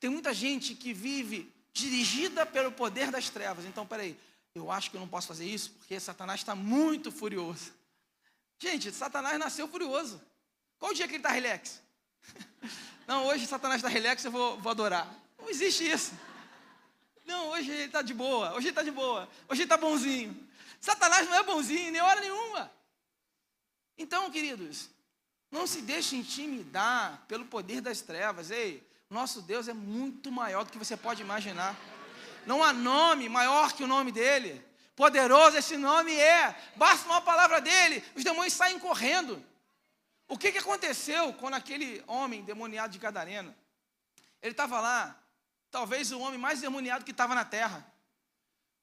Tem 0.00 0.10
muita 0.10 0.34
gente 0.34 0.74
que 0.74 0.92
vive 0.92 1.52
dirigida 1.72 2.44
pelo 2.44 2.72
poder 2.72 3.10
das 3.10 3.30
trevas. 3.30 3.64
Então, 3.64 3.86
peraí, 3.86 4.18
eu 4.54 4.70
acho 4.70 4.90
que 4.90 4.96
eu 4.96 5.00
não 5.00 5.08
posso 5.08 5.28
fazer 5.28 5.46
isso 5.46 5.70
porque 5.72 5.98
Satanás 6.00 6.40
está 6.40 6.54
muito 6.54 7.12
furioso. 7.12 7.72
Gente, 8.58 8.90
Satanás 8.92 9.38
nasceu 9.38 9.68
furioso. 9.68 10.20
Qual 10.78 10.90
o 10.90 10.94
dia 10.94 11.06
que 11.06 11.14
ele 11.14 11.18
está 11.20 11.30
relax? 11.30 11.80
Não, 13.06 13.26
hoje 13.26 13.46
Satanás 13.46 13.78
está 13.78 13.88
relax, 13.88 14.22
eu 14.24 14.30
vou, 14.30 14.58
vou 14.58 14.70
adorar. 14.70 15.08
Não 15.38 15.48
existe 15.48 15.88
isso. 15.88 16.12
Não, 17.24 17.48
hoje 17.48 17.70
ele 17.70 17.84
está 17.84 18.02
de 18.02 18.12
boa, 18.12 18.52
hoje 18.52 18.66
ele 18.66 18.68
está 18.70 18.82
de 18.82 18.90
boa, 18.90 19.28
hoje 19.48 19.62
ele 19.62 19.64
está 19.64 19.76
bonzinho. 19.76 20.48
Satanás 20.80 21.26
não 21.26 21.34
é 21.34 21.42
bonzinho, 21.42 21.90
nem 21.90 22.00
hora 22.00 22.20
nenhuma. 22.20 22.70
Então, 23.96 24.30
queridos, 24.30 24.88
não 25.50 25.66
se 25.66 25.80
deixe 25.82 26.16
intimidar 26.16 27.24
pelo 27.26 27.46
poder 27.46 27.80
das 27.80 28.00
trevas. 28.00 28.50
Ei, 28.50 28.86
nosso 29.08 29.40
Deus 29.40 29.68
é 29.68 29.72
muito 29.72 30.30
maior 30.30 30.64
do 30.64 30.72
que 30.72 30.78
você 30.78 30.96
pode 30.96 31.22
imaginar. 31.22 31.76
Não 32.46 32.62
há 32.62 32.72
nome 32.72 33.28
maior 33.28 33.72
que 33.72 33.82
o 33.82 33.86
nome 33.86 34.12
dele. 34.12 34.64
Poderoso 34.94 35.56
esse 35.56 35.76
nome 35.76 36.12
é. 36.14 36.58
Basta 36.76 37.06
uma 37.06 37.20
palavra 37.20 37.60
dele, 37.60 38.04
os 38.14 38.24
demônios 38.24 38.52
saem 38.52 38.78
correndo. 38.78 39.42
O 40.26 40.36
que, 40.36 40.52
que 40.52 40.58
aconteceu 40.58 41.32
quando 41.34 41.54
aquele 41.54 42.02
homem 42.06 42.44
demoniado 42.44 42.90
de 42.90 42.98
Gadareno, 42.98 43.54
ele 44.42 44.52
estava 44.52 44.78
lá, 44.80 45.18
talvez 45.70 46.12
o 46.12 46.20
homem 46.20 46.38
mais 46.38 46.60
demoniado 46.60 47.04
que 47.04 47.12
estava 47.12 47.34
na 47.34 47.44
terra. 47.44 47.86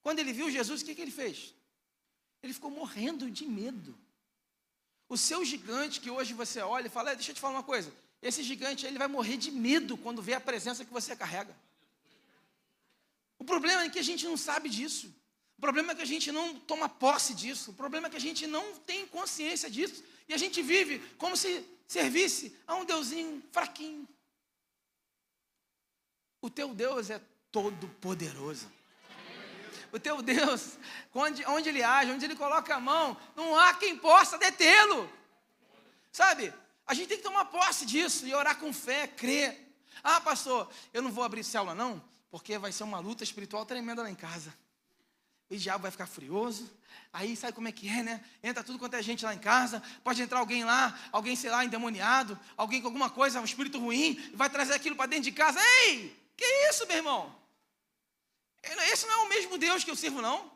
Quando 0.02 0.18
ele 0.18 0.32
viu 0.32 0.50
Jesus, 0.50 0.82
o 0.82 0.84
que, 0.84 0.94
que 0.94 1.02
ele 1.02 1.12
fez? 1.12 1.54
Ele 2.42 2.52
ficou 2.52 2.70
morrendo 2.70 3.30
de 3.30 3.46
medo. 3.46 3.96
O 5.08 5.16
seu 5.16 5.44
gigante 5.44 6.00
que 6.00 6.10
hoje 6.10 6.34
você 6.34 6.60
olha 6.60 6.86
e 6.86 6.90
fala, 6.90 7.14
deixa 7.14 7.30
eu 7.30 7.34
te 7.34 7.40
falar 7.40 7.54
uma 7.54 7.62
coisa, 7.62 7.92
esse 8.20 8.42
gigante 8.42 8.86
ele 8.86 8.98
vai 8.98 9.08
morrer 9.08 9.36
de 9.36 9.50
medo 9.50 9.96
quando 9.96 10.22
vê 10.22 10.34
a 10.34 10.40
presença 10.40 10.84
que 10.84 10.92
você 10.92 11.14
carrega. 11.14 11.56
O 13.38 13.44
problema 13.44 13.82
é 13.82 13.88
que 13.88 13.98
a 13.98 14.02
gente 14.02 14.24
não 14.24 14.36
sabe 14.36 14.68
disso. 14.68 15.14
O 15.56 15.60
problema 15.60 15.92
é 15.92 15.94
que 15.94 16.02
a 16.02 16.06
gente 16.06 16.32
não 16.32 16.54
toma 16.54 16.88
posse 16.88 17.34
disso. 17.34 17.70
O 17.70 17.74
problema 17.74 18.08
é 18.08 18.10
que 18.10 18.16
a 18.16 18.20
gente 18.20 18.46
não 18.46 18.78
tem 18.80 19.06
consciência 19.06 19.70
disso. 19.70 20.02
E 20.28 20.34
a 20.34 20.36
gente 20.36 20.60
vive 20.62 20.98
como 21.16 21.36
se 21.36 21.64
servisse 21.86 22.56
a 22.66 22.74
um 22.74 22.84
deusinho 22.84 23.42
fraquinho. 23.52 24.08
O 26.40 26.50
teu 26.50 26.74
Deus 26.74 27.10
é 27.10 27.20
todo 27.50 27.88
poderoso. 28.00 28.70
O 29.92 29.98
teu 29.98 30.22
Deus, 30.22 30.78
onde, 31.14 31.44
onde 31.46 31.68
ele 31.68 31.82
age, 31.82 32.10
onde 32.10 32.24
ele 32.24 32.36
coloca 32.36 32.74
a 32.74 32.80
mão, 32.80 33.16
não 33.34 33.58
há 33.58 33.74
quem 33.74 33.96
possa 33.96 34.38
detê-lo. 34.38 35.10
Sabe? 36.12 36.52
A 36.86 36.94
gente 36.94 37.08
tem 37.08 37.18
que 37.18 37.24
tomar 37.24 37.46
posse 37.46 37.84
disso 37.84 38.26
e 38.26 38.34
orar 38.34 38.58
com 38.58 38.72
fé, 38.72 39.06
crer. 39.06 39.74
Ah, 40.02 40.20
pastor, 40.20 40.70
eu 40.92 41.02
não 41.02 41.10
vou 41.10 41.24
abrir 41.24 41.42
célula 41.42 41.74
não, 41.74 42.02
porque 42.30 42.58
vai 42.58 42.72
ser 42.72 42.84
uma 42.84 42.98
luta 42.98 43.24
espiritual 43.24 43.66
tremenda 43.66 44.02
lá 44.02 44.10
em 44.10 44.14
casa. 44.14 44.54
O 45.50 45.56
diabo 45.56 45.82
vai 45.82 45.90
ficar 45.90 46.06
furioso, 46.06 46.70
Aí 47.12 47.34
sabe 47.34 47.54
como 47.54 47.66
é 47.66 47.72
que 47.72 47.88
é, 47.88 48.02
né? 48.02 48.22
Entra 48.42 48.62
tudo 48.62 48.78
quanto 48.78 48.94
é 48.94 49.02
gente 49.02 49.24
lá 49.24 49.34
em 49.34 49.38
casa, 49.38 49.82
pode 50.04 50.20
entrar 50.20 50.38
alguém 50.38 50.64
lá, 50.64 50.98
alguém, 51.10 51.34
sei 51.34 51.48
lá, 51.50 51.64
endemoniado, 51.64 52.38
alguém 52.56 52.80
com 52.82 52.88
alguma 52.88 53.08
coisa, 53.08 53.40
um 53.40 53.44
espírito 53.44 53.78
ruim, 53.78 54.22
vai 54.34 54.50
trazer 54.50 54.74
aquilo 54.74 54.94
para 54.94 55.06
dentro 55.06 55.24
de 55.24 55.32
casa. 55.32 55.58
Ei, 55.86 56.14
que 56.36 56.44
isso, 56.68 56.86
meu 56.86 56.98
irmão? 56.98 57.34
Esse 58.92 59.06
não 59.06 59.14
é 59.14 59.16
o 59.24 59.28
mesmo 59.28 59.58
Deus 59.58 59.84
que 59.84 59.90
eu 59.90 59.96
sirvo, 59.96 60.20
não. 60.20 60.54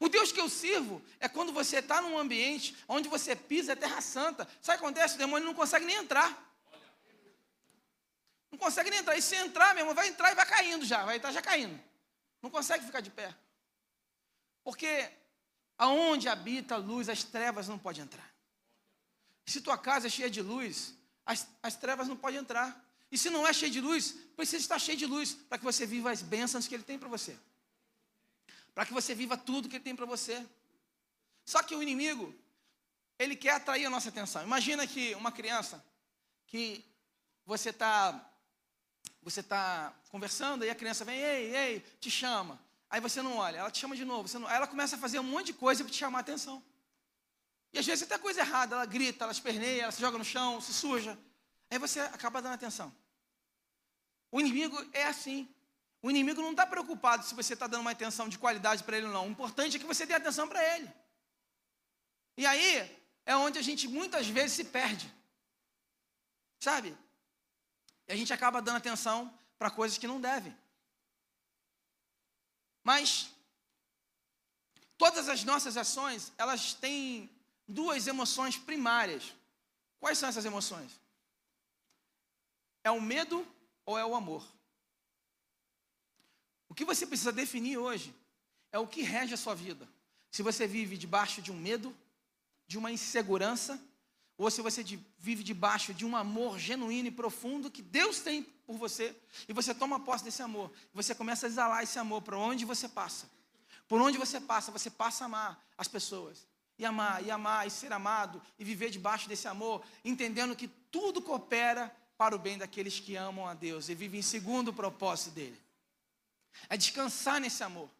O 0.00 0.08
Deus 0.08 0.32
que 0.32 0.40
eu 0.40 0.48
sirvo 0.48 1.02
é 1.20 1.28
quando 1.28 1.52
você 1.52 1.78
está 1.78 2.00
num 2.00 2.18
ambiente 2.18 2.76
onde 2.88 3.08
você 3.08 3.36
pisa 3.36 3.72
é 3.72 3.76
terra 3.76 4.00
santa. 4.00 4.48
Sabe 4.60 4.76
o 4.76 4.80
que 4.80 4.84
acontece? 4.86 5.14
O 5.14 5.18
demônio 5.18 5.46
não 5.46 5.54
consegue 5.54 5.84
nem 5.84 5.96
entrar. 5.96 6.50
Não 8.50 8.58
consegue 8.58 8.90
nem 8.90 8.98
entrar. 8.98 9.16
E 9.16 9.22
se 9.22 9.36
entrar, 9.36 9.74
meu 9.74 9.82
irmão, 9.82 9.94
vai 9.94 10.08
entrar 10.08 10.32
e 10.32 10.34
vai 10.34 10.46
caindo 10.46 10.84
já, 10.84 11.04
vai 11.04 11.16
estar 11.16 11.30
já 11.30 11.40
caindo. 11.40 11.78
Não 12.40 12.50
consegue 12.50 12.84
ficar 12.84 13.00
de 13.00 13.10
pé. 13.10 13.34
Porque 14.64 15.10
Aonde 15.82 16.28
habita 16.28 16.76
a 16.76 16.78
luz, 16.78 17.08
as 17.08 17.24
trevas 17.24 17.66
não 17.66 17.76
podem 17.76 18.04
entrar. 18.04 18.32
Se 19.44 19.60
tua 19.60 19.76
casa 19.76 20.06
é 20.06 20.10
cheia 20.10 20.30
de 20.30 20.40
luz, 20.40 20.94
as, 21.26 21.48
as 21.60 21.74
trevas 21.74 22.06
não 22.06 22.16
podem 22.16 22.38
entrar. 22.38 22.80
E 23.12 23.18
se 23.18 23.30
não 23.30 23.46
é 23.46 23.52
cheia 23.52 23.70
de 23.70 23.80
luz, 23.80 24.16
precisa 24.34 24.56
estar 24.56 24.78
cheio 24.78 24.96
de 24.96 25.06
luz 25.06 25.34
para 25.34 25.58
que 25.58 25.64
você 25.64 25.86
viva 25.86 26.10
as 26.10 26.22
bênçãos 26.22 26.66
que 26.66 26.74
Ele 26.74 26.82
tem 26.82 26.98
para 26.98 27.08
você. 27.08 27.38
Para 28.74 28.86
que 28.86 28.92
você 28.92 29.14
viva 29.14 29.36
tudo 29.36 29.68
que 29.68 29.76
Ele 29.76 29.84
tem 29.84 29.94
para 29.94 30.06
você. 30.06 30.44
Só 31.44 31.62
que 31.62 31.74
o 31.74 31.82
inimigo, 31.82 32.34
ele 33.18 33.36
quer 33.36 33.52
atrair 33.52 33.84
a 33.84 33.90
nossa 33.90 34.08
atenção. 34.08 34.42
Imagina 34.42 34.86
que 34.86 35.14
uma 35.14 35.30
criança 35.30 35.84
que 36.46 36.84
você 37.44 37.70
está 37.70 38.28
você 39.22 39.42
tá 39.42 39.94
conversando 40.08 40.64
e 40.64 40.70
a 40.70 40.74
criança 40.74 41.04
vem, 41.04 41.16
ei, 41.16 41.54
ei, 41.54 41.80
te 42.00 42.10
chama. 42.10 42.60
Aí 42.90 43.00
você 43.00 43.22
não 43.22 43.36
olha, 43.36 43.58
ela 43.58 43.70
te 43.70 43.78
chama 43.78 43.94
de 43.94 44.04
novo. 44.04 44.28
Não, 44.38 44.48
aí 44.48 44.56
ela 44.56 44.66
começa 44.66 44.96
a 44.96 44.98
fazer 44.98 45.20
um 45.20 45.22
monte 45.22 45.46
de 45.46 45.52
coisa 45.52 45.84
para 45.84 45.92
te 45.92 45.98
chamar 45.98 46.18
a 46.18 46.20
atenção. 46.22 46.62
E 47.72 47.78
às 47.78 47.86
vezes 47.86 48.02
até 48.02 48.18
coisa 48.18 48.40
errada, 48.40 48.74
ela 48.74 48.84
grita, 48.84 49.24
ela 49.24 49.32
esperneia, 49.32 49.82
ela 49.82 49.92
se 49.92 50.00
joga 50.00 50.18
no 50.18 50.24
chão, 50.24 50.60
se 50.60 50.74
suja. 50.74 51.16
Aí 51.70 51.78
você 51.78 52.00
acaba 52.00 52.42
dando 52.42 52.54
atenção. 52.54 52.92
O 54.32 54.40
inimigo 54.40 54.76
é 54.94 55.04
assim. 55.04 55.48
O 56.02 56.10
inimigo 56.10 56.40
não 56.40 56.50
está 56.52 56.66
preocupado 56.66 57.24
se 57.24 57.34
você 57.34 57.52
está 57.52 57.66
dando 57.66 57.82
uma 57.82 57.92
atenção 57.92 58.28
de 58.28 58.38
qualidade 58.38 58.82
para 58.82 58.96
ele 58.96 59.06
ou 59.06 59.12
não. 59.12 59.28
O 59.28 59.30
importante 59.30 59.76
é 59.76 59.78
que 59.78 59.86
você 59.86 60.04
dê 60.06 60.14
atenção 60.14 60.48
para 60.48 60.60
ele. 60.74 60.90
E 62.36 62.46
aí 62.46 62.98
é 63.26 63.36
onde 63.36 63.58
a 63.58 63.62
gente 63.62 63.86
muitas 63.86 64.26
vezes 64.26 64.56
se 64.56 64.64
perde. 64.64 65.12
Sabe? 66.58 66.96
E 68.08 68.12
a 68.12 68.16
gente 68.16 68.32
acaba 68.32 68.62
dando 68.62 68.78
atenção 68.78 69.32
para 69.58 69.70
coisas 69.70 69.98
que 69.98 70.08
não 70.08 70.20
devem. 70.20 70.56
Mas 72.82 73.30
todas 74.96 75.28
as 75.28 75.44
nossas 75.44 75.76
ações, 75.76 76.32
elas 76.38 76.72
têm 76.72 77.30
duas 77.68 78.06
emoções 78.06 78.56
primárias. 78.56 79.34
Quais 80.00 80.18
são 80.18 80.28
essas 80.28 80.44
emoções? 80.44 80.90
É 82.82 82.90
o 82.90 83.00
medo 83.00 83.46
ou 83.84 83.98
é 83.98 84.04
o 84.04 84.14
amor? 84.14 84.46
O 86.68 86.74
que 86.74 86.84
você 86.84 87.06
precisa 87.06 87.32
definir 87.32 87.76
hoje 87.76 88.14
é 88.70 88.78
o 88.78 88.86
que 88.86 89.02
rege 89.02 89.34
a 89.34 89.36
sua 89.36 89.54
vida. 89.54 89.88
Se 90.30 90.42
você 90.42 90.66
vive 90.66 90.96
debaixo 90.96 91.42
de 91.42 91.52
um 91.52 91.56
medo, 91.56 91.94
de 92.66 92.78
uma 92.78 92.90
insegurança, 92.90 93.78
ou 94.38 94.50
se 94.50 94.62
você 94.62 94.82
vive 95.18 95.42
debaixo 95.42 95.92
de 95.92 96.06
um 96.06 96.16
amor 96.16 96.58
genuíno 96.58 97.08
e 97.08 97.10
profundo 97.10 97.70
que 97.70 97.82
Deus 97.82 98.20
tem 98.20 98.42
por 98.66 98.76
você, 98.78 99.14
e 99.46 99.52
você 99.52 99.74
toma 99.74 100.00
posse 100.00 100.24
desse 100.24 100.42
amor, 100.42 100.72
você 100.94 101.14
começa 101.14 101.46
a 101.46 101.48
exalar 101.48 101.82
esse 101.82 101.98
amor 101.98 102.22
para 102.22 102.38
onde 102.38 102.64
você 102.64 102.88
passa. 102.88 103.30
Por 103.86 104.00
onde 104.00 104.16
você 104.16 104.40
passa, 104.40 104.72
você 104.72 104.88
passa 104.88 105.24
a 105.24 105.26
amar 105.26 105.62
as 105.76 105.86
pessoas. 105.86 106.46
E 106.78 106.84
amar, 106.84 107.22
e 107.22 107.30
amar, 107.30 107.66
e 107.66 107.70
ser 107.70 107.92
amado, 107.92 108.40
e 108.58 108.64
viver 108.64 108.88
debaixo 108.88 109.28
desse 109.28 109.46
amor, 109.46 109.84
entendendo 110.02 110.56
que 110.56 110.66
tudo 110.66 111.20
coopera 111.20 111.94
para 112.22 112.36
o 112.36 112.38
bem 112.38 112.56
daqueles 112.56 113.00
que 113.00 113.16
amam 113.16 113.48
a 113.48 113.52
Deus 113.52 113.88
e 113.88 113.96
vivem 113.96 114.22
segundo 114.22 114.68
o 114.68 114.72
propósito 114.72 115.34
dele. 115.34 115.60
É 116.68 116.76
descansar 116.76 117.40
nesse 117.40 117.64
amor. 117.64 117.90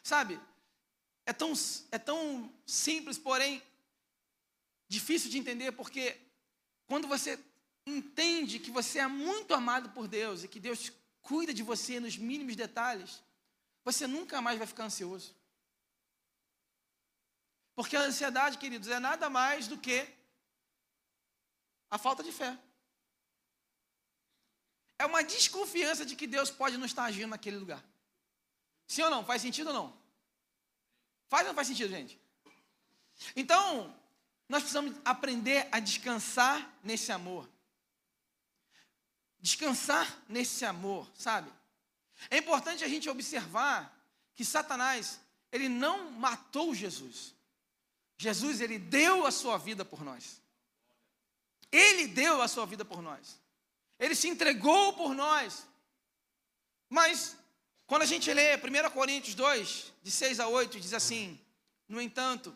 Sabe? 0.00 0.40
É 1.26 1.32
tão, 1.32 1.52
é 1.90 1.98
tão 1.98 2.54
simples, 2.64 3.18
porém 3.18 3.60
difícil 4.88 5.28
de 5.28 5.38
entender, 5.38 5.72
porque 5.72 6.16
quando 6.86 7.08
você 7.08 7.36
entende 7.84 8.60
que 8.60 8.70
você 8.70 9.00
é 9.00 9.08
muito 9.08 9.52
amado 9.54 9.90
por 9.90 10.06
Deus 10.06 10.44
e 10.44 10.48
que 10.48 10.60
Deus 10.60 10.92
cuida 11.20 11.52
de 11.52 11.64
você 11.64 11.98
nos 11.98 12.16
mínimos 12.16 12.54
detalhes, 12.54 13.24
você 13.84 14.06
nunca 14.06 14.40
mais 14.40 14.56
vai 14.56 14.68
ficar 14.68 14.84
ansioso. 14.84 15.34
Porque 17.74 17.96
a 17.96 18.02
ansiedade, 18.02 18.56
queridos, 18.56 18.86
é 18.86 19.00
nada 19.00 19.28
mais 19.28 19.66
do 19.66 19.76
que 19.76 20.06
a 21.90 21.98
falta 21.98 22.22
de 22.22 22.30
fé. 22.30 22.56
É 25.02 25.06
uma 25.06 25.24
desconfiança 25.24 26.06
de 26.06 26.14
que 26.14 26.28
Deus 26.28 26.48
pode 26.48 26.76
não 26.76 26.86
estar 26.86 27.02
agindo 27.02 27.30
naquele 27.30 27.56
lugar. 27.56 27.82
Sim 28.86 29.02
ou 29.02 29.10
não? 29.10 29.24
Faz 29.24 29.42
sentido 29.42 29.66
ou 29.66 29.72
não? 29.72 29.98
Faz 31.28 31.42
ou 31.42 31.48
não 31.48 31.56
faz 31.56 31.66
sentido, 31.66 31.90
gente? 31.90 32.16
Então, 33.34 33.92
nós 34.48 34.62
precisamos 34.62 34.94
aprender 35.04 35.68
a 35.72 35.80
descansar 35.80 36.72
nesse 36.84 37.10
amor. 37.10 37.50
Descansar 39.40 40.22
nesse 40.28 40.64
amor, 40.64 41.10
sabe? 41.18 41.52
É 42.30 42.36
importante 42.36 42.84
a 42.84 42.88
gente 42.88 43.10
observar 43.10 43.92
que 44.36 44.44
Satanás, 44.44 45.20
ele 45.50 45.68
não 45.68 46.12
matou 46.12 46.76
Jesus. 46.76 47.34
Jesus, 48.16 48.60
ele 48.60 48.78
deu 48.78 49.26
a 49.26 49.32
sua 49.32 49.58
vida 49.58 49.84
por 49.84 50.04
nós. 50.04 50.40
Ele 51.72 52.06
deu 52.06 52.40
a 52.40 52.46
sua 52.46 52.66
vida 52.66 52.84
por 52.84 53.02
nós. 53.02 53.41
Ele 54.02 54.16
se 54.16 54.26
entregou 54.26 54.94
por 54.94 55.14
nós. 55.14 55.64
Mas, 56.90 57.36
quando 57.86 58.02
a 58.02 58.04
gente 58.04 58.34
lê 58.34 58.56
1 58.56 58.90
Coríntios 58.90 59.36
2, 59.36 59.92
de 60.02 60.10
6 60.10 60.40
a 60.40 60.48
8, 60.48 60.80
diz 60.80 60.92
assim: 60.92 61.38
No 61.88 62.02
entanto, 62.02 62.52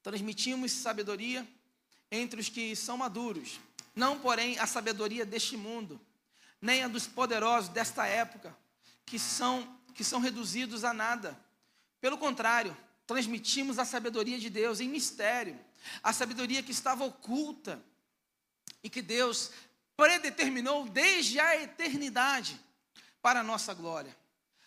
transmitimos 0.00 0.70
sabedoria 0.70 1.44
entre 2.08 2.40
os 2.40 2.48
que 2.48 2.76
são 2.76 2.96
maduros, 2.96 3.58
não, 3.96 4.20
porém, 4.20 4.56
a 4.60 4.66
sabedoria 4.66 5.26
deste 5.26 5.56
mundo, 5.56 6.00
nem 6.62 6.84
a 6.84 6.88
dos 6.88 7.08
poderosos 7.08 7.70
desta 7.70 8.06
época, 8.06 8.56
que 9.04 9.18
são, 9.18 9.76
que 9.92 10.04
são 10.04 10.20
reduzidos 10.20 10.84
a 10.84 10.94
nada. 10.94 11.36
Pelo 12.00 12.16
contrário, 12.16 12.76
transmitimos 13.08 13.76
a 13.76 13.84
sabedoria 13.84 14.38
de 14.38 14.50
Deus 14.50 14.78
em 14.78 14.88
mistério, 14.88 15.58
a 16.00 16.12
sabedoria 16.12 16.62
que 16.62 16.70
estava 16.70 17.04
oculta 17.04 17.84
e 18.84 18.88
que 18.88 19.02
Deus 19.02 19.50
predeterminou 19.96 20.88
desde 20.88 21.38
a 21.38 21.60
eternidade 21.62 22.60
para 23.22 23.40
a 23.40 23.44
nossa 23.44 23.72
glória. 23.72 24.14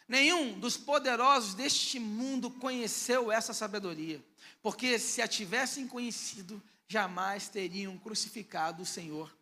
Nenhum 0.08 0.58
dos 0.60 0.78
poderosos 0.78 1.54
deste 1.54 2.00
mundo 2.00 2.50
conheceu 2.50 3.32
essa 3.32 3.54
sabedoria, 3.54 4.24
porque 4.62 4.98
se 4.98 5.22
a 5.22 5.28
tivessem 5.28 5.88
conhecido, 5.88 6.64
jamais 6.88 7.50
teriam 7.50 7.98
crucificado 7.98 8.84
o 8.84 8.86
Senhor 8.86 9.36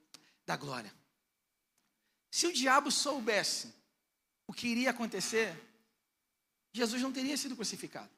da 0.45 0.58
glória. 0.58 0.91
Se 2.32 2.48
o 2.48 2.54
diabo 2.54 2.91
soubesse 2.91 3.74
o 4.48 4.54
que 4.54 4.67
iria 4.67 4.89
acontecer, 4.89 5.56
Jesus 6.74 7.02
não 7.02 7.13
teria 7.13 7.38
sido 7.38 7.56
crucificado. 7.56 8.10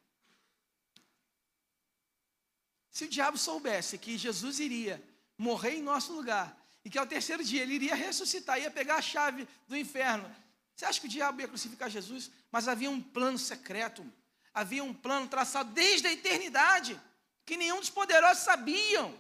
Se 2.90 3.06
o 3.06 3.10
diabo 3.10 3.38
soubesse 3.38 3.98
que 3.98 4.18
Jesus 4.18 4.60
iria 4.60 5.04
morrer 5.38 5.76
em 5.76 5.84
nosso 5.84 6.14
lugar 6.14 6.58
e 6.84 6.90
que 6.90 6.98
ao 6.98 7.06
terceiro 7.06 7.44
dia 7.44 7.62
ele 7.62 7.76
iria 7.76 7.96
ressuscitar, 7.96 8.60
ia 8.60 8.72
pegar 8.72 8.96
a 8.96 9.02
chave 9.02 9.48
do 9.68 9.76
inferno. 9.76 10.34
Você 10.76 10.86
acha 10.86 11.00
que 11.00 11.08
o 11.08 11.10
diabo 11.10 11.42
ia 11.42 11.48
crucificar 11.48 11.90
Jesus? 11.90 12.30
Mas 12.52 12.68
havia 12.68 12.90
um 12.90 13.02
plano 13.02 13.38
secreto, 13.38 14.06
havia 14.54 14.84
um 14.84 14.94
plano 14.94 15.28
traçado 15.28 15.72
desde 15.72 16.08
a 16.08 16.13
eternidade, 16.13 17.00
que 17.46 17.58
nenhum 17.58 17.80
dos 17.80 17.90
poderosos 17.90 18.44
sabiam. 18.44 19.18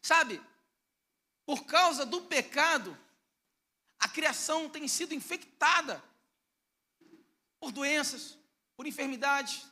Sabe, 0.00 0.40
por 1.44 1.64
causa 1.64 2.06
do 2.06 2.22
pecado, 2.22 2.96
a 3.98 4.08
criação 4.08 4.68
tem 4.68 4.86
sido 4.86 5.14
infectada 5.14 6.02
por 7.60 7.72
doenças, 7.72 8.38
por 8.76 8.86
enfermidades, 8.86 9.66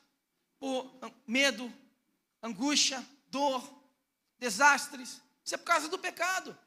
por 0.59 0.91
medo, 1.27 1.73
angústia, 2.43 3.05
dor, 3.29 3.63
desastres. 4.39 5.21
Isso 5.45 5.55
é 5.55 5.59
por 5.59 5.65
causa 5.65 5.89
do 5.89 5.99
pecado. 5.99 6.59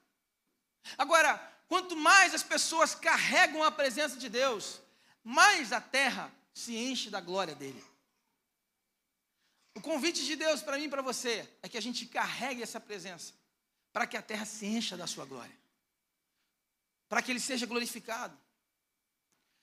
Agora, 0.97 1.37
quanto 1.67 1.95
mais 1.95 2.33
as 2.33 2.43
pessoas 2.43 2.95
carregam 2.95 3.63
a 3.63 3.71
presença 3.71 4.17
de 4.17 4.29
Deus, 4.29 4.81
mais 5.23 5.71
a 5.71 5.79
terra 5.79 6.33
se 6.53 6.75
enche 6.75 7.09
da 7.09 7.21
glória 7.21 7.55
dele. 7.55 7.83
O 9.75 9.81
convite 9.81 10.25
de 10.25 10.35
Deus 10.35 10.61
para 10.61 10.77
mim 10.77 10.85
e 10.85 10.89
para 10.89 11.01
você 11.01 11.47
é 11.61 11.69
que 11.69 11.77
a 11.77 11.81
gente 11.81 12.05
carregue 12.05 12.61
essa 12.61 12.79
presença, 12.79 13.33
para 13.93 14.05
que 14.05 14.17
a 14.17 14.21
terra 14.21 14.45
se 14.45 14.65
encha 14.65 14.97
da 14.97 15.07
sua 15.07 15.25
glória, 15.25 15.55
para 17.07 17.21
que 17.21 17.31
ele 17.31 17.39
seja 17.39 17.65
glorificado. 17.65 18.37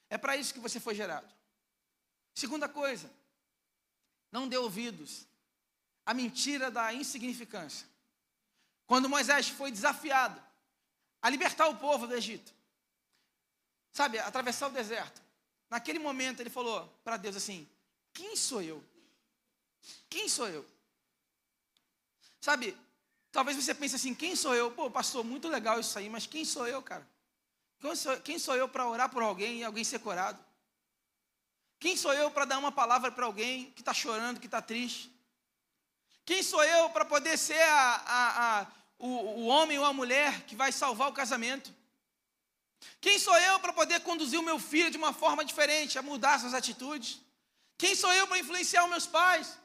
É 0.09 0.17
para 0.17 0.37
isso 0.37 0.55
que 0.55 0.61
você 0.61 0.79
foi 0.79 0.95
gerado. 0.95 1.29
Segunda 2.35 2.69
coisa, 2.69 3.11
não 4.31 4.49
dê 4.49 4.57
ouvidos 4.57 5.27
à 6.05 6.15
mentira 6.15 6.71
da 6.71 6.93
insignificância. 6.95 7.87
Quando 8.87 9.09
Moisés 9.09 9.49
foi 9.49 9.73
desafiado 9.73 10.41
a 11.27 11.29
libertar 11.29 11.67
o 11.67 11.75
povo 11.75 12.07
do 12.07 12.15
Egito. 12.15 12.55
Sabe, 13.91 14.17
atravessar 14.21 14.69
o 14.69 14.71
deserto. 14.71 15.21
Naquele 15.69 15.99
momento 15.99 16.39
ele 16.39 16.49
falou 16.49 16.87
para 17.03 17.17
Deus 17.17 17.35
assim: 17.35 17.69
Quem 18.13 18.37
sou 18.37 18.63
eu? 18.63 18.81
Quem 20.09 20.29
sou 20.29 20.47
eu? 20.47 20.65
Sabe, 22.41 22.79
talvez 23.33 23.57
você 23.57 23.75
pense 23.75 23.97
assim: 23.97 24.15
Quem 24.15 24.37
sou 24.37 24.55
eu? 24.55 24.71
Pô, 24.71 24.89
pastor, 24.89 25.25
muito 25.25 25.49
legal 25.49 25.81
isso 25.81 25.99
aí, 25.99 26.09
mas 26.09 26.29
quem 26.29 26.45
sou 26.45 26.65
eu, 26.65 26.81
cara? 26.81 27.05
Quem 28.23 28.39
sou 28.39 28.55
eu 28.55 28.69
para 28.69 28.89
orar 28.89 29.11
por 29.11 29.25
alguém 29.25 29.59
e 29.59 29.65
alguém 29.65 29.83
ser 29.83 29.99
curado? 29.99 30.39
Quem 31.81 31.97
sou 31.97 32.15
eu 32.15 32.31
para 32.31 32.45
dar 32.45 32.59
uma 32.59 32.71
palavra 32.71 33.11
para 33.11 33.27
alguém 33.27 33.73
que 33.73 33.83
está 33.83 33.93
chorando, 33.93 34.39
que 34.39 34.47
está 34.47 34.63
triste? 34.63 35.13
Quem 36.25 36.41
sou 36.41 36.63
eu 36.63 36.89
para 36.91 37.05
poder 37.05 37.37
ser 37.37 37.61
a, 37.63 37.95
a, 37.97 38.61
a, 38.61 38.67
o, 38.99 39.09
o 39.09 39.47
homem 39.47 39.79
ou 39.79 39.85
a 39.85 39.93
mulher 39.93 40.43
que 40.43 40.57
vai 40.57 40.73
salvar 40.73 41.09
o 41.09 41.15
casamento? 41.15 41.75
Quem 43.01 43.19
sou 43.19 43.37
eu 43.39 43.59
para 43.61 43.73
poder 43.73 44.01
conduzir 44.01 44.39
o 44.39 44.43
meu 44.43 44.59
filho 44.59 44.91
de 44.91 44.97
uma 44.97 45.13
forma 45.13 45.45
diferente, 45.45 45.99
a 45.99 46.03
mudar 46.03 46.39
suas 46.39 46.55
atitudes? 46.55 47.21
Quem 47.79 47.95
sou 47.95 48.13
eu 48.13 48.27
para 48.27 48.39
influenciar 48.39 48.85
os 48.85 48.91
meus 48.91 49.07
pais? 49.07 49.59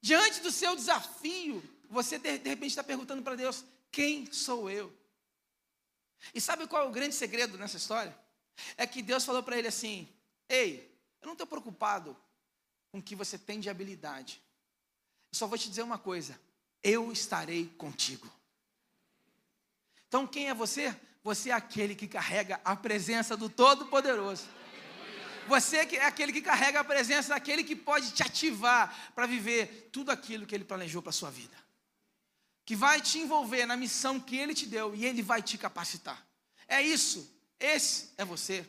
Diante 0.00 0.40
do 0.40 0.50
seu 0.50 0.76
desafio, 0.76 1.62
você 1.88 2.18
de, 2.18 2.38
de 2.38 2.48
repente 2.48 2.70
está 2.70 2.84
perguntando 2.84 3.22
para 3.22 3.34
Deus: 3.34 3.64
quem 3.90 4.30
sou 4.32 4.70
eu? 4.70 4.96
E 6.34 6.40
sabe 6.40 6.66
qual 6.66 6.84
é 6.84 6.88
o 6.88 6.92
grande 6.92 7.14
segredo 7.14 7.56
nessa 7.56 7.76
história? 7.76 8.16
É 8.76 8.86
que 8.86 9.02
Deus 9.02 9.24
falou 9.24 9.42
para 9.42 9.58
ele 9.58 9.68
assim: 9.68 10.08
Ei, 10.48 10.94
eu 11.20 11.26
não 11.26 11.32
estou 11.32 11.46
preocupado 11.46 12.16
com 12.90 12.98
o 12.98 13.02
que 13.02 13.14
você 13.14 13.38
tem 13.38 13.60
de 13.60 13.70
habilidade. 13.70 14.42
Eu 15.32 15.38
só 15.38 15.46
vou 15.46 15.58
te 15.58 15.68
dizer 15.68 15.82
uma 15.82 15.98
coisa: 15.98 16.38
eu 16.82 17.12
estarei 17.12 17.66
contigo. 17.78 18.30
Então 20.06 20.26
quem 20.26 20.48
é 20.48 20.54
você? 20.54 20.94
Você 21.22 21.50
é 21.50 21.52
aquele 21.52 21.94
que 21.94 22.08
carrega 22.08 22.60
a 22.64 22.74
presença 22.74 23.36
do 23.36 23.48
Todo-Poderoso. 23.48 24.46
Você 25.46 25.78
é 25.78 26.04
aquele 26.04 26.32
que 26.32 26.42
carrega 26.42 26.80
a 26.80 26.84
presença 26.84 27.30
daquele 27.30 27.64
que 27.64 27.74
pode 27.74 28.12
te 28.12 28.22
ativar 28.22 29.12
para 29.14 29.26
viver 29.26 29.88
tudo 29.90 30.10
aquilo 30.10 30.46
que 30.46 30.54
ele 30.54 30.64
planejou 30.64 31.02
para 31.02 31.10
a 31.10 31.12
sua 31.12 31.30
vida. 31.30 31.56
Que 32.64 32.76
vai 32.76 33.00
te 33.00 33.18
envolver 33.18 33.64
na 33.64 33.76
missão 33.76 34.20
que 34.20 34.36
ele 34.36 34.54
te 34.54 34.66
deu 34.66 34.94
e 34.94 35.06
ele 35.06 35.22
vai 35.22 35.42
te 35.42 35.56
capacitar. 35.56 36.22
É 36.66 36.82
isso. 36.82 37.34
Esse 37.58 38.10
é 38.18 38.24
você. 38.24 38.66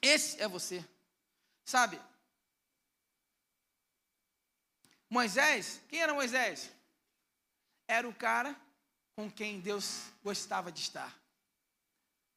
Esse 0.00 0.40
é 0.40 0.48
você. 0.48 0.84
Sabe? 1.64 2.00
Moisés, 5.08 5.80
quem 5.88 6.00
era 6.00 6.14
Moisés? 6.14 6.70
Era 7.90 8.08
o 8.08 8.14
cara 8.14 8.54
com 9.16 9.28
quem 9.28 9.58
Deus 9.58 10.04
gostava 10.22 10.70
de 10.70 10.80
estar. 10.80 11.12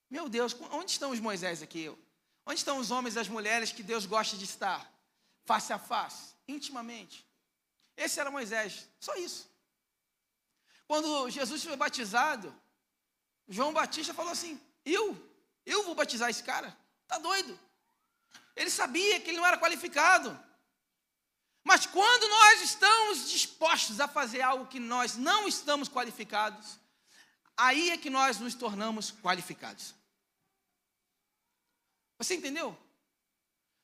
Meu 0.10 0.28
Deus, 0.28 0.58
onde 0.72 0.94
estão 0.94 1.12
os 1.12 1.20
Moisés 1.20 1.62
aqui? 1.62 1.96
Onde 2.44 2.58
estão 2.58 2.80
os 2.80 2.90
homens 2.90 3.16
e 3.16 3.20
as 3.20 3.28
mulheres 3.28 3.72
que 3.72 3.84
Deus 3.84 4.08
gosta 4.08 4.36
de 4.36 4.46
estar? 4.46 4.92
Face 5.46 5.72
a 5.72 5.78
face, 5.78 6.34
intimamente. 6.48 7.24
Esse 7.96 8.20
era 8.20 8.32
Moisés, 8.32 8.90
só 9.00 9.14
isso. 9.16 9.48
Quando 10.88 11.30
Jesus 11.30 11.64
foi 11.64 11.76
batizado, 11.76 12.52
João 13.48 13.74
Batista 13.74 14.12
falou 14.12 14.32
assim: 14.32 14.60
Eu? 14.84 15.06
Eu 15.64 15.84
vou 15.84 15.94
batizar 15.94 16.32
esse 16.32 16.44
cara? 16.44 16.76
Tá 17.08 17.20
doido? 17.20 17.60
Ele 18.56 18.72
sabia 18.72 19.20
que 19.20 19.30
ele 19.30 19.38
não 19.38 19.46
era 19.46 19.60
qualificado. 19.60 20.32
Mas 21.64 21.86
quando 21.86 22.28
nós 22.28 22.62
estamos 22.62 23.30
dispostos 23.30 24.00
a 24.00 24.08
fazer 24.08 24.42
algo 24.42 24.68
que 24.68 24.80
nós 24.80 25.16
não 25.16 25.48
estamos 25.48 25.88
qualificados, 25.88 26.78
aí 27.56 27.92
é 27.92 27.98
que 27.98 28.10
nós 28.10 28.40
nos 28.40 28.54
tornamos 28.54 29.12
qualificados. 29.12 29.96
Você 32.18 32.36
entendeu? 32.36 32.78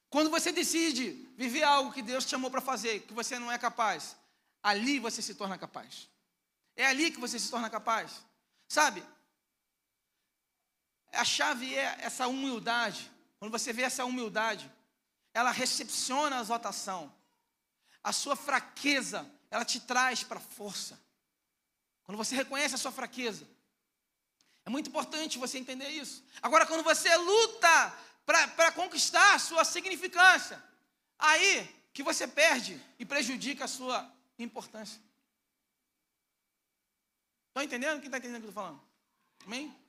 Quando 0.10 0.30
você 0.30 0.52
decide 0.52 1.12
viver 1.38 1.64
algo 1.64 1.92
que 1.92 2.02
Deus 2.02 2.26
te 2.26 2.32
chamou 2.32 2.50
para 2.50 2.62
fazer, 2.62 3.02
que 3.02 3.14
você 3.14 3.38
não 3.38 3.52
é 3.52 3.58
capaz, 3.58 4.16
ali 4.62 5.00
você 5.00 5.22
se 5.22 5.36
torna 5.36 5.58
capaz. 5.58 6.10
É 6.76 6.86
ali 6.86 7.12
que 7.12 7.20
você 7.20 7.40
se 7.40 7.50
torna 7.50 7.70
capaz. 7.70 8.26
Sabe? 8.68 9.04
A 11.12 11.24
chave 11.24 11.76
é 11.76 11.98
essa 12.02 12.28
humildade. 12.28 13.10
Quando 13.40 13.52
você 13.52 13.72
vê 13.72 13.84
essa 13.84 14.04
humildade, 14.06 14.72
ela 15.34 15.52
recepciona 15.52 16.38
a 16.38 16.42
exaltação. 16.42 17.14
A 18.10 18.12
sua 18.12 18.36
fraqueza, 18.36 19.32
ela 19.52 19.64
te 19.64 19.80
traz 19.80 20.24
para 20.24 20.40
força. 20.40 21.00
Quando 22.02 22.18
você 22.18 22.36
reconhece 22.36 22.74
a 22.74 22.78
sua 22.80 22.92
fraqueza, 22.92 23.48
é 24.66 24.70
muito 24.72 24.90
importante 24.90 25.38
você 25.38 25.60
entender 25.60 25.90
isso. 25.90 26.24
Agora, 26.42 26.66
quando 26.66 26.84
você 26.84 27.16
luta 27.16 28.00
para 28.26 28.72
conquistar 28.72 29.36
a 29.36 29.38
sua 29.38 29.64
significância, 29.64 30.60
aí 31.20 31.68
que 31.94 32.02
você 32.02 32.28
perde 32.28 32.84
e 32.98 33.06
prejudica 33.06 33.66
a 33.66 33.68
sua 33.68 34.12
importância. 34.40 35.00
Estão 37.50 37.62
entendendo? 37.62 38.00
Quem 38.00 38.08
está 38.08 38.18
entendendo 38.18 38.38
o 38.38 38.42
que 38.42 38.48
eu 38.48 38.50
estou 38.50 38.64
falando? 38.64 38.82
Amém? 39.46 39.80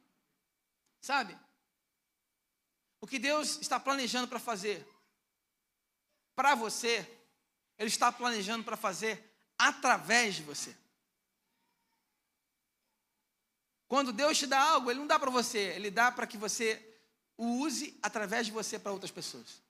Sabe? 1.01 1.39
O 3.01 3.07
que 3.07 3.19
Deus 3.19 3.59
está 3.63 3.81
planejando 3.81 4.29
para 4.29 4.39
fazer 4.39 4.87
para 6.35 6.55
você, 6.55 7.20
Ele 7.81 7.89
está 7.89 8.13
planejando 8.13 8.63
para 8.63 8.77
fazer 8.77 9.35
através 9.59 10.35
de 10.35 10.43
você. 10.43 10.77
Quando 13.89 14.13
Deus 14.13 14.37
te 14.37 14.47
dá 14.47 14.61
algo, 14.61 14.91
Ele 14.91 15.01
não 15.01 15.07
dá 15.07 15.19
para 15.19 15.31
você, 15.31 15.59
Ele 15.59 15.91
dá 15.91 16.13
para 16.13 16.27
que 16.27 16.37
você 16.37 16.87
o 17.39 17.63
use 17.63 17.99
através 18.03 18.45
de 18.45 18.53
você 18.53 18.79
para 18.79 18.93
outras 18.93 19.11
pessoas. 19.11 19.63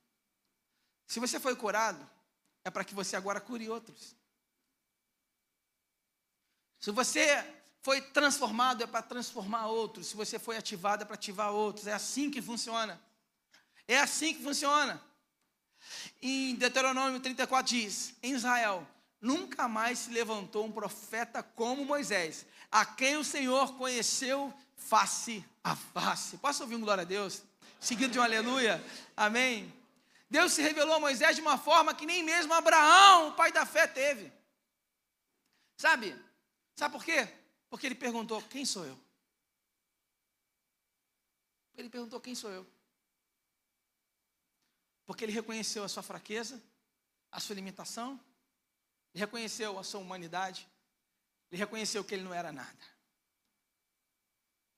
Se 1.07 1.21
você 1.21 1.39
foi 1.39 1.55
curado, 1.55 2.05
é 2.65 2.71
para 2.71 2.85
que 2.85 2.97
você 2.97 3.15
agora 3.15 3.41
cure 3.41 3.71
outros. 3.71 4.17
Se 6.81 6.91
você 6.91 7.63
foi 7.81 8.01
transformado, 8.01 8.83
é 8.83 8.89
para 8.89 9.03
transformar 9.03 9.69
outros. 9.69 10.09
Se 10.09 10.17
você 10.17 10.37
foi 10.37 10.57
ativado, 10.57 11.05
é 11.05 11.07
para 11.07 11.15
ativar 11.15 11.53
outros. 11.53 11.87
É 11.87 11.93
assim 11.93 12.29
que 12.29 12.43
funciona. 12.43 13.01
É 13.87 14.01
assim 14.01 14.35
que 14.35 14.43
funciona. 14.43 15.01
Em 16.23 16.55
Deuteronômio 16.55 17.21
34 17.21 17.77
diz: 17.77 18.15
Em 18.23 18.33
Israel 18.33 18.87
nunca 19.21 19.69
mais 19.69 20.01
se 20.01 20.11
levantou 20.11 20.65
um 20.65 20.73
profeta 20.73 21.43
como 21.43 21.85
Moisés, 21.85 22.47
a 22.71 22.85
quem 22.85 23.17
o 23.17 23.25
Senhor 23.25 23.77
conheceu 23.77 24.53
face 24.77 25.45
a 25.63 25.77
face. 25.77 26.39
Posso 26.39 26.63
ouvir 26.63 26.77
um 26.77 26.81
glória 26.81 27.03
a 27.03 27.05
Deus? 27.05 27.43
Seguido 27.79 28.13
de 28.13 28.19
um 28.19 28.23
aleluia. 28.23 28.83
Amém. 29.17 29.73
Deus 30.29 30.53
se 30.53 30.63
revelou 30.63 30.95
a 30.95 31.01
Moisés 31.01 31.37
de 31.37 31.43
uma 31.43 31.59
forma 31.59 31.95
que 31.95 32.07
nem 32.07 32.23
mesmo 32.23 32.53
Abraão, 32.53 33.29
o 33.29 33.33
pai 33.33 33.51
da 33.51 33.67
fé, 33.67 33.87
teve. 33.87 34.33
Sabe? 35.77 36.17
Sabe 36.77 36.95
por 36.95 37.05
quê? 37.05 37.29
Porque 37.69 37.87
ele 37.87 37.95
perguntou: 37.95 38.41
Quem 38.43 38.65
sou 38.65 38.85
eu? 38.85 38.99
Ele 41.77 41.89
perguntou: 41.89 42.21
Quem 42.21 42.35
sou 42.35 42.51
eu? 42.51 42.67
Porque 45.11 45.25
ele 45.25 45.33
reconheceu 45.33 45.83
a 45.83 45.89
sua 45.89 46.05
fraqueza, 46.05 46.63
a 47.33 47.41
sua 47.41 47.57
limitação, 47.57 48.13
ele 49.13 49.25
reconheceu 49.25 49.77
a 49.77 49.83
sua 49.83 49.99
humanidade, 49.99 50.69
ele 51.51 51.59
reconheceu 51.59 52.05
que 52.05 52.15
ele 52.15 52.23
não 52.23 52.33
era 52.33 52.53
nada. 52.53 52.79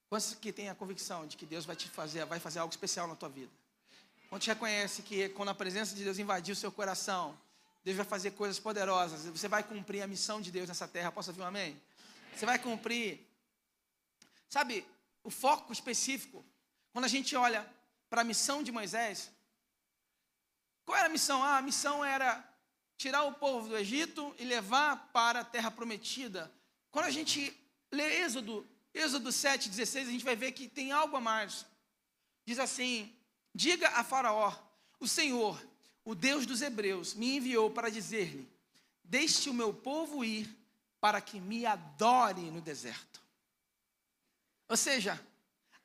Quantos 0.08 0.32
que 0.32 0.50
tem 0.50 0.70
a 0.70 0.74
convicção 0.74 1.26
de 1.26 1.36
que 1.36 1.44
Deus 1.44 1.66
vai 1.66 1.76
te 1.76 1.86
fazer, 1.86 2.24
vai 2.24 2.40
fazer 2.40 2.60
algo 2.60 2.72
especial 2.72 3.06
na 3.06 3.14
tua 3.14 3.28
vida? 3.28 3.52
Quantos 4.30 4.48
reconhece 4.48 5.02
que 5.02 5.28
quando 5.28 5.50
a 5.50 5.54
presença 5.54 5.94
de 5.94 6.02
Deus 6.02 6.18
invadir 6.18 6.52
o 6.52 6.56
seu 6.56 6.72
coração, 6.72 7.38
Deus 7.84 7.98
vai 7.98 8.06
fazer 8.06 8.30
coisas 8.30 8.58
poderosas, 8.58 9.26
você 9.26 9.48
vai 9.48 9.62
cumprir 9.62 10.00
a 10.00 10.06
missão 10.06 10.40
de 10.40 10.50
Deus 10.50 10.66
nessa 10.66 10.88
terra? 10.88 11.12
Posso 11.12 11.28
ouvir 11.28 11.42
um 11.42 11.46
amém? 11.46 11.78
Você 12.34 12.46
vai 12.46 12.58
cumprir. 12.58 13.20
Sabe, 14.48 14.82
o 15.22 15.28
foco 15.30 15.74
específico, 15.74 16.42
quando 16.90 17.04
a 17.04 17.08
gente 17.08 17.36
olha 17.36 17.70
para 18.08 18.22
a 18.22 18.24
missão 18.24 18.62
de 18.62 18.72
Moisés, 18.72 19.30
qual 20.92 20.98
era 20.98 21.08
a 21.08 21.10
missão? 21.12 21.42
Ah, 21.42 21.56
a 21.56 21.62
missão 21.62 22.04
era 22.04 22.46
tirar 22.98 23.22
o 23.22 23.32
povo 23.32 23.66
do 23.66 23.78
Egito 23.78 24.34
e 24.38 24.44
levar 24.44 25.10
para 25.10 25.40
a 25.40 25.44
terra 25.44 25.70
prometida. 25.70 26.52
Quando 26.90 27.06
a 27.06 27.10
gente 27.10 27.58
lê 27.90 28.20
Êxodo, 28.22 28.68
Êxodo 28.92 29.32
7, 29.32 29.70
16, 29.70 30.08
a 30.08 30.10
gente 30.10 30.24
vai 30.24 30.36
ver 30.36 30.52
que 30.52 30.68
tem 30.68 30.92
algo 30.92 31.16
a 31.16 31.20
mais. 31.20 31.64
Diz 32.44 32.58
assim: 32.58 33.10
Diga 33.54 33.88
a 33.88 34.04
Faraó, 34.04 34.54
o 35.00 35.08
Senhor, 35.08 35.58
o 36.04 36.14
Deus 36.14 36.44
dos 36.44 36.60
Hebreus, 36.60 37.14
me 37.14 37.36
enviou 37.36 37.70
para 37.70 37.88
dizer-lhe: 37.88 38.46
Deixe 39.02 39.48
o 39.48 39.54
meu 39.54 39.72
povo 39.72 40.22
ir 40.22 40.46
para 41.00 41.22
que 41.22 41.40
me 41.40 41.64
adore 41.64 42.50
no 42.50 42.60
deserto. 42.60 43.22
Ou 44.68 44.76
seja, 44.76 45.18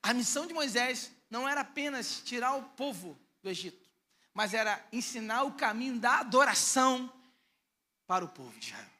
a 0.02 0.12
missão 0.12 0.46
de 0.46 0.52
Moisés 0.52 1.10
não 1.30 1.48
era 1.48 1.62
apenas 1.62 2.20
tirar 2.20 2.56
o 2.56 2.62
povo 2.62 3.18
do 3.42 3.48
Egito, 3.48 3.87
mas 4.38 4.54
era 4.54 4.80
ensinar 4.92 5.42
o 5.42 5.54
caminho 5.54 5.98
da 5.98 6.20
adoração 6.20 7.12
para 8.06 8.24
o 8.24 8.28
povo 8.28 8.56
de 8.60 8.66
Israel. 8.66 8.90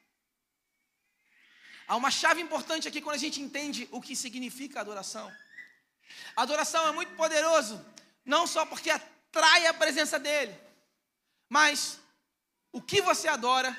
Há 1.87 1.95
uma 1.95 2.11
chave 2.11 2.41
importante 2.41 2.89
aqui 2.89 2.99
quando 2.99 3.15
a 3.15 3.19
gente 3.25 3.39
entende 3.41 3.87
o 3.89 4.01
que 4.01 4.17
significa 4.17 4.81
adoração. 4.81 5.31
Adoração 6.35 6.85
é 6.89 6.91
muito 6.91 7.15
poderoso, 7.15 7.79
não 8.25 8.45
só 8.45 8.65
porque 8.65 8.89
atrai 8.89 9.65
a 9.65 9.73
presença 9.73 10.19
dele, 10.19 10.53
mas 11.47 12.01
o 12.73 12.81
que 12.81 13.01
você 13.01 13.29
adora, 13.29 13.73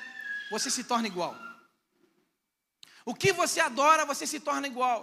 você 0.49 0.71
se 0.71 0.83
torna 0.83 1.05
igual. 1.05 1.37
O 3.05 3.13
que 3.13 3.31
você 3.31 3.59
adora, 3.59 4.03
você 4.03 4.25
se 4.25 4.39
torna 4.39 4.65
igual. 4.65 4.99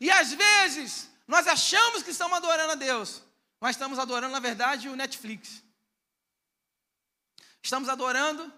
E 0.00 0.08
às 0.08 0.32
vezes, 0.32 1.10
nós 1.26 1.48
achamos 1.48 2.04
que 2.04 2.12
estamos 2.12 2.36
adorando 2.36 2.74
a 2.74 2.76
Deus, 2.76 3.24
mas 3.60 3.76
estamos 3.76 3.98
adorando, 3.98 4.32
na 4.32 4.40
verdade, 4.40 4.88
o 4.88 4.96
Netflix. 4.96 5.62
Estamos 7.62 7.88
adorando 7.88 8.52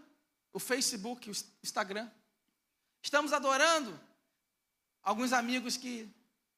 o 0.53 0.59
Facebook, 0.59 1.31
o 1.31 1.35
Instagram. 1.63 2.11
Estamos 3.03 3.33
adorando 3.33 3.99
alguns 5.03 5.33
amigos 5.33 5.77
que 5.77 6.09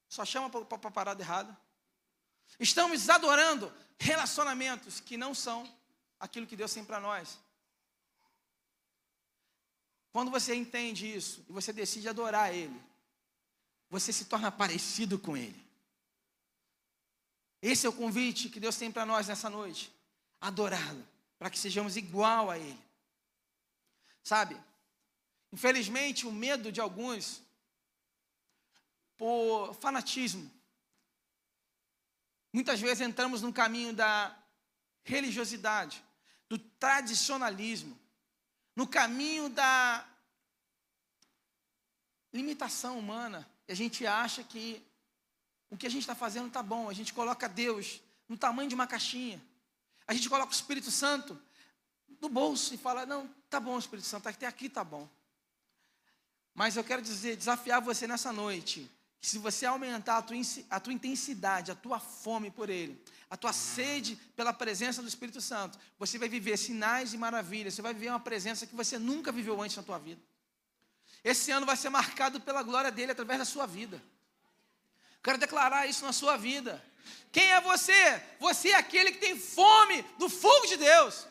só 0.08 0.24
chamam 0.24 0.50
para 0.50 0.88
a 0.88 0.90
parada 0.90 1.22
errada. 1.22 1.56
Estamos 2.58 3.08
adorando 3.08 3.72
relacionamentos 3.98 5.00
que 5.00 5.16
não 5.16 5.34
são 5.34 5.72
aquilo 6.18 6.46
que 6.46 6.56
Deus 6.56 6.72
tem 6.72 6.84
para 6.84 7.00
nós. 7.00 7.38
Quando 10.12 10.30
você 10.30 10.54
entende 10.54 11.12
isso 11.12 11.44
e 11.48 11.52
você 11.52 11.72
decide 11.72 12.08
adorar 12.08 12.54
Ele, 12.54 12.78
você 13.88 14.12
se 14.12 14.26
torna 14.26 14.52
parecido 14.52 15.18
com 15.18 15.36
Ele. 15.36 15.61
Esse 17.62 17.86
é 17.86 17.88
o 17.88 17.92
convite 17.92 18.48
que 18.48 18.58
Deus 18.58 18.76
tem 18.76 18.90
para 18.90 19.06
nós 19.06 19.28
nessa 19.28 19.48
noite: 19.48 19.94
adorá-lo, 20.40 21.06
para 21.38 21.48
que 21.48 21.58
sejamos 21.58 21.96
igual 21.96 22.50
a 22.50 22.58
Ele. 22.58 22.84
Sabe? 24.24 24.60
Infelizmente, 25.52 26.26
o 26.26 26.32
medo 26.32 26.72
de 26.72 26.80
alguns 26.80 27.40
por 29.16 29.74
fanatismo. 29.74 30.50
Muitas 32.52 32.80
vezes 32.80 33.00
entramos 33.00 33.40
no 33.40 33.52
caminho 33.52 33.92
da 33.94 34.36
religiosidade, 35.04 36.02
do 36.48 36.58
tradicionalismo, 36.58 37.98
no 38.74 38.86
caminho 38.86 39.48
da 39.48 40.06
limitação 42.32 42.98
humana. 42.98 43.48
E 43.68 43.72
a 43.72 43.76
gente 43.76 44.06
acha 44.06 44.42
que 44.42 44.84
o 45.72 45.76
que 45.76 45.86
a 45.86 45.90
gente 45.90 46.02
está 46.02 46.14
fazendo 46.14 46.48
está 46.48 46.62
bom. 46.62 46.90
A 46.90 46.92
gente 46.92 47.14
coloca 47.14 47.48
Deus 47.48 48.02
no 48.28 48.36
tamanho 48.36 48.68
de 48.68 48.74
uma 48.74 48.86
caixinha. 48.86 49.42
A 50.06 50.12
gente 50.12 50.28
coloca 50.28 50.52
o 50.52 50.54
Espírito 50.54 50.90
Santo 50.90 51.40
no 52.20 52.28
bolso 52.28 52.74
e 52.74 52.76
fala: 52.76 53.06
Não, 53.06 53.26
tá 53.48 53.58
bom, 53.58 53.78
Espírito 53.78 54.06
Santo, 54.06 54.28
até 54.28 54.46
aqui 54.46 54.68
tá 54.68 54.84
bom. 54.84 55.08
Mas 56.54 56.76
eu 56.76 56.84
quero 56.84 57.00
dizer, 57.00 57.36
desafiar 57.36 57.80
você 57.80 58.06
nessa 58.06 58.30
noite, 58.30 58.90
que 59.18 59.26
se 59.26 59.38
você 59.38 59.64
aumentar 59.64 60.18
a 60.18 60.22
tua, 60.22 60.36
a 60.68 60.78
tua 60.78 60.92
intensidade, 60.92 61.70
a 61.70 61.74
tua 61.74 61.98
fome 61.98 62.50
por 62.50 62.68
Ele, 62.68 63.02
a 63.30 63.36
tua 63.38 63.54
sede 63.54 64.16
pela 64.36 64.52
presença 64.52 65.00
do 65.00 65.08
Espírito 65.08 65.40
Santo, 65.40 65.78
você 65.98 66.18
vai 66.18 66.28
viver 66.28 66.58
sinais 66.58 67.14
e 67.14 67.16
maravilhas, 67.16 67.72
você 67.72 67.80
vai 67.80 67.94
viver 67.94 68.10
uma 68.10 68.20
presença 68.20 68.66
que 68.66 68.76
você 68.76 68.98
nunca 68.98 69.32
viveu 69.32 69.58
antes 69.62 69.78
na 69.78 69.82
tua 69.82 69.98
vida. 69.98 70.20
Esse 71.24 71.50
ano 71.50 71.64
vai 71.64 71.78
ser 71.78 71.88
marcado 71.88 72.42
pela 72.42 72.62
glória 72.62 72.90
dele 72.90 73.12
através 73.12 73.38
da 73.38 73.46
sua 73.46 73.64
vida. 73.64 74.02
Quero 75.22 75.38
declarar 75.38 75.86
isso 75.86 76.04
na 76.04 76.12
sua 76.12 76.36
vida. 76.36 76.82
Quem 77.30 77.50
é 77.50 77.60
você? 77.60 78.22
Você 78.40 78.70
é 78.70 78.74
aquele 78.74 79.12
que 79.12 79.18
tem 79.18 79.38
fome 79.38 80.02
do 80.18 80.28
fogo 80.28 80.66
de 80.66 80.76
Deus. 80.76 81.26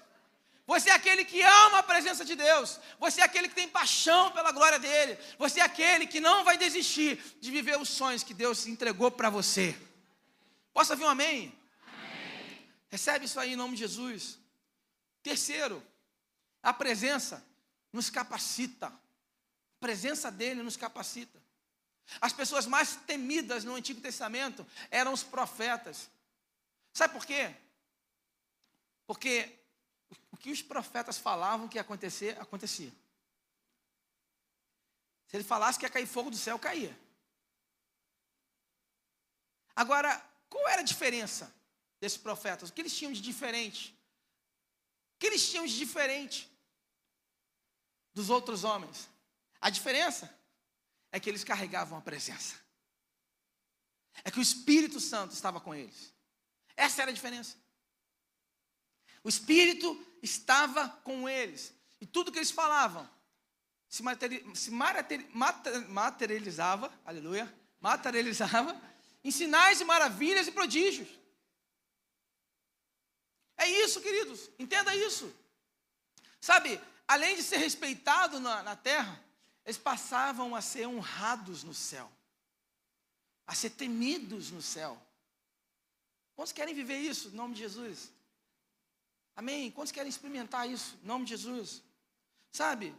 Você 0.66 0.90
é 0.90 0.94
aquele 0.94 1.26
que 1.26 1.42
ama 1.42 1.80
a 1.80 1.84
presença 1.84 2.24
de 2.24 2.34
Deus. 2.34 2.80
Você 2.98 3.20
é 3.20 3.24
aquele 3.26 3.50
que 3.50 3.56
tem 3.56 3.68
paixão 3.68 4.32
pela 4.32 4.52
glória 4.54 4.80
dele. 4.80 5.18
Você 5.38 5.60
é 5.60 5.64
aquele 5.64 6.08
que 6.08 6.22
não 6.22 6.46
vai 6.46 6.58
desistir 6.58 7.22
de 7.42 7.52
viver 7.52 7.78
os 7.78 7.90
sonhos 7.90 8.24
que 8.24 8.34
Deus 8.34 8.66
entregou 8.66 9.12
para 9.12 9.30
você. 9.30 9.78
Posso 10.74 10.94
ouvir 10.94 11.04
um 11.04 11.10
amém? 11.10 11.54
amém? 11.86 12.70
Recebe 12.90 13.26
isso 13.26 13.40
aí 13.40 13.54
em 13.54 13.58
nome 13.58 13.76
de 13.76 13.82
Jesus. 13.82 14.40
Terceiro, 15.22 15.84
a 16.64 16.74
presença 16.74 17.46
nos 17.92 18.10
capacita. 18.10 18.88
A 18.88 19.80
presença 19.80 20.32
dele 20.32 20.64
nos 20.64 20.78
capacita. 20.78 21.41
As 22.20 22.34
pessoas 22.34 22.66
mais 22.66 22.96
temidas 22.96 23.64
no 23.64 23.76
Antigo 23.76 24.02
Testamento 24.02 24.66
eram 24.90 25.14
os 25.14 25.24
profetas. 25.24 26.10
Sabe 26.94 27.14
por 27.14 27.26
quê? 27.26 27.56
Porque 29.06 29.60
o 30.32 30.38
que 30.38 30.52
os 30.52 30.62
profetas 30.62 31.18
falavam 31.18 31.68
que 31.68 31.78
ia 31.78 31.82
acontecer, 31.82 32.40
acontecia. 32.40 32.92
Se 35.28 35.38
ele 35.38 35.44
falasse 35.44 35.80
que 35.80 35.86
ia 35.86 35.90
cair 35.90 36.06
fogo 36.06 36.30
do 36.30 36.38
céu, 36.38 36.60
caía. 36.60 36.98
Agora, 39.74 40.22
qual 40.50 40.68
era 40.68 40.82
a 40.82 40.86
diferença 40.86 41.54
desses 42.00 42.18
profetas? 42.18 42.70
O 42.70 42.74
que 42.74 42.82
eles 42.82 42.96
tinham 42.96 43.14
de 43.14 43.22
diferente? 43.22 43.98
O 45.16 45.20
que 45.20 45.28
eles 45.28 45.50
tinham 45.50 45.66
de 45.66 45.78
diferente 45.78 46.52
dos 48.14 48.30
outros 48.30 48.66
homens? 48.66 49.10
A 49.62 49.70
diferença 49.70 50.34
é 51.12 51.20
que 51.20 51.30
eles 51.30 51.44
carregavam 51.44 51.98
a 51.98 52.02
presença. 52.02 52.56
É 54.24 54.32
que 54.32 54.40
o 54.40 54.42
Espírito 54.42 55.00
Santo 55.00 55.34
estava 55.34 55.60
com 55.60 55.74
eles. 55.74 56.14
Essa 56.76 57.02
era 57.02 57.12
a 57.12 57.14
diferença. 57.14 57.58
O 59.24 59.30
Espírito 59.30 60.00
estava 60.22 60.88
com 61.04 61.28
eles. 61.28 61.74
E 62.00 62.06
tudo 62.06 62.32
que 62.32 62.40
eles 62.40 62.52
falavam 62.52 63.10
se, 63.88 64.02
materializava, 65.88 66.92
aleluia, 67.06 67.54
materializava 67.80 68.82
em 69.24 69.32
sinais 69.32 69.82
e 69.82 69.86
maravilhas 69.86 70.48
e 70.48 70.52
prodígios. 70.52 71.10
É 73.58 73.68
isso, 73.68 74.02
queridos, 74.02 74.50
entenda 74.58 74.96
isso. 74.96 75.32
Sabe, 76.40 76.82
além 77.08 77.36
de 77.36 77.44
ser 77.44 77.58
respeitado 77.58 78.40
na, 78.40 78.64
na 78.64 78.76
terra, 78.76 79.24
eles 79.66 79.78
passavam 79.78 80.56
a 80.56 80.62
ser 80.62 80.88
honrados 80.88 81.64
no 81.64 81.74
céu, 81.74 82.12
a 83.46 83.54
ser 83.54 83.72
temidos 83.72 84.52
no 84.52 84.62
céu. 84.62 85.02
Quantos 86.36 86.52
querem 86.52 86.74
viver 86.74 86.98
isso 86.98 87.30
em 87.30 87.32
nome 87.32 87.54
de 87.54 87.62
Jesus? 87.62 88.12
Amém? 89.36 89.72
Quantos 89.72 89.92
querem 89.92 90.10
experimentar 90.10 90.68
isso 90.70 90.98
em 91.04 91.08
nome 91.08 91.26
de 91.26 91.32
Jesus? 91.32 91.82
Sabe, 92.52 92.94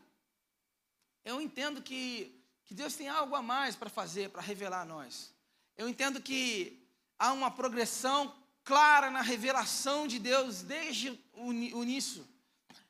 eu 1.25 1.41
entendo 1.41 1.83
que, 1.83 2.41
que 2.65 2.75
Deus 2.75 2.95
tem 2.95 3.09
algo 3.09 3.35
a 3.35 3.43
mais 3.43 3.77
para 3.77 3.91
fazer, 3.91 4.31
para 4.31 4.41
revelar 4.41 4.83
a 4.83 4.85
nós. 4.85 5.33
Eu 5.77 5.89
entendo 5.89 6.21
que 6.21 6.83
há 7.19 7.33
uma 7.33 7.51
progressão 7.51 8.35
clara 8.65 9.11
na 9.11 9.21
revelação 9.21 10.07
de 10.07 10.19
Deus 10.19 10.63
desde 10.63 11.19
o 11.35 11.53
início. 11.83 12.27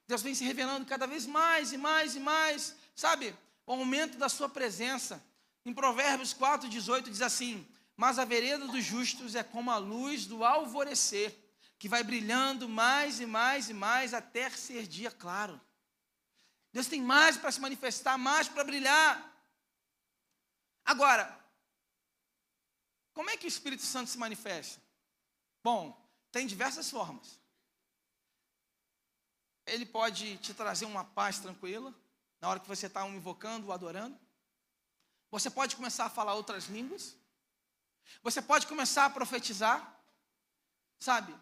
Deus 0.07 0.23
vem 0.23 0.35
se 0.35 0.45
revelando 0.45 0.87
cada 0.87 1.07
vez 1.07 1.27
mais 1.27 1.73
e 1.73 1.79
mais 1.79 2.15
e 2.15 2.21
mais, 2.21 2.77
sabe? 2.95 3.35
O 3.67 3.73
aumento 3.73 4.19
da 4.19 4.29
sua 4.29 4.49
presença. 4.49 5.25
Em 5.65 5.73
Provérbios 5.73 6.33
4, 6.33 6.69
18 6.69 7.11
diz 7.11 7.23
assim: 7.23 7.67
Mas 7.97 8.19
a 8.19 8.25
vereda 8.25 8.67
dos 8.67 8.85
justos 8.85 9.35
é 9.35 9.43
como 9.43 9.71
a 9.71 9.77
luz 9.77 10.27
do 10.27 10.45
alvorecer, 10.45 11.37
que 11.79 11.89
vai 11.89 12.03
brilhando 12.03 12.69
mais 12.69 13.21
e 13.21 13.27
mais 13.27 13.69
e 13.69 13.75
mais 13.75 14.15
até 14.15 14.51
ser 14.51 14.87
dia 14.87 15.11
claro. 15.11 15.61
Deus 16.73 16.87
tem 16.87 17.03
mais 17.03 17.37
para 17.37 17.53
se 17.53 17.61
manifestar, 17.61 18.17
mais 18.17 18.49
para 18.49 18.65
brilhar. 18.65 19.31
Agora, 20.85 21.39
como 23.13 23.31
é 23.31 23.37
que 23.37 23.47
o 23.47 23.49
Espírito 23.49 23.83
Santo 23.83 24.11
se 24.11 24.19
manifesta? 24.19 24.81
Bom, 25.63 25.97
tem 26.31 26.47
diversas 26.47 26.91
formas. 26.91 27.39
Ele 29.67 29.87
pode 29.87 30.39
te 30.39 30.53
trazer 30.55 30.87
uma 30.87 31.05
paz 31.05 31.39
tranquila, 31.39 31.95
na 32.43 32.49
hora 32.49 32.59
que 32.61 32.67
você 32.67 32.87
está 32.89 33.07
invocando, 33.07 33.69
ou 33.69 33.73
adorando. 33.73 34.19
Você 35.31 35.49
pode 35.49 35.77
começar 35.77 36.07
a 36.07 36.11
falar 36.11 36.35
outras 36.35 36.65
línguas. 36.65 37.17
Você 38.21 38.43
pode 38.43 38.67
começar 38.67 39.05
a 39.07 39.11
profetizar. 39.11 39.97
Sabe? 40.99 41.33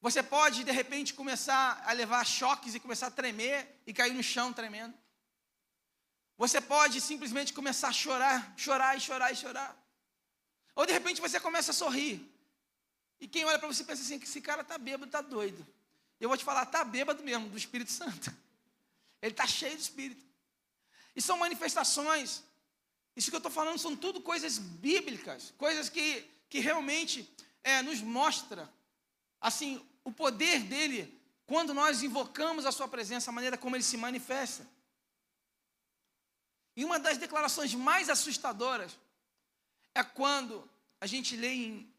Você 0.00 0.22
pode, 0.22 0.64
de 0.64 0.72
repente, 0.72 1.12
começar 1.12 1.84
a 1.86 1.92
levar 1.92 2.24
choques 2.24 2.74
e 2.74 2.80
começar 2.80 3.08
a 3.08 3.10
tremer 3.10 3.82
e 3.86 3.92
cair 3.92 4.14
no 4.14 4.22
chão 4.22 4.50
tremendo. 4.50 4.96
Você 6.38 6.58
pode 6.58 7.02
simplesmente 7.02 7.52
começar 7.52 7.88
a 7.88 7.92
chorar, 7.92 8.54
chorar 8.56 8.96
e 8.96 9.00
chorar 9.00 9.30
e 9.30 9.36
chorar. 9.36 9.76
Ou 10.74 10.86
de 10.86 10.92
repente 10.92 11.20
você 11.20 11.38
começa 11.38 11.72
a 11.72 11.74
sorrir. 11.74 12.26
E 13.20 13.28
quem 13.28 13.44
olha 13.44 13.58
para 13.58 13.68
você 13.68 13.84
pensa 13.84 14.00
assim: 14.00 14.18
que 14.18 14.24
esse 14.24 14.40
cara 14.40 14.62
está 14.62 14.78
bêbado, 14.78 15.04
está 15.04 15.20
doido. 15.20 15.66
Eu 16.18 16.30
vou 16.30 16.38
te 16.38 16.44
falar, 16.44 16.62
está 16.62 16.82
bêbado 16.82 17.22
mesmo, 17.22 17.50
do 17.50 17.58
Espírito 17.58 17.92
Santo. 17.92 18.32
Ele 19.20 19.32
está 19.32 19.46
cheio 19.46 19.76
de 19.76 19.82
espírito. 19.82 20.24
E 21.14 21.20
são 21.20 21.38
manifestações. 21.38 22.42
Isso 23.16 23.30
que 23.30 23.36
eu 23.36 23.38
estou 23.38 23.50
falando 23.50 23.78
são 23.78 23.96
tudo 23.96 24.20
coisas 24.20 24.58
bíblicas, 24.58 25.52
coisas 25.58 25.88
que, 25.88 26.24
que 26.48 26.60
realmente 26.60 27.28
é, 27.62 27.82
nos 27.82 28.00
mostra 28.00 28.72
assim 29.40 29.84
o 30.04 30.12
poder 30.12 30.60
dele 30.60 31.18
quando 31.46 31.72
nós 31.74 32.02
invocamos 32.02 32.66
a 32.66 32.72
sua 32.72 32.86
presença, 32.86 33.30
a 33.30 33.32
maneira 33.32 33.58
como 33.58 33.74
ele 33.74 33.82
se 33.82 33.96
manifesta. 33.96 34.68
E 36.76 36.84
uma 36.84 36.98
das 36.98 37.18
declarações 37.18 37.74
mais 37.74 38.08
assustadoras 38.08 38.96
é 39.94 40.04
quando 40.04 40.68
a 41.00 41.06
gente 41.06 41.36
lê 41.36 41.52
em 41.52 41.94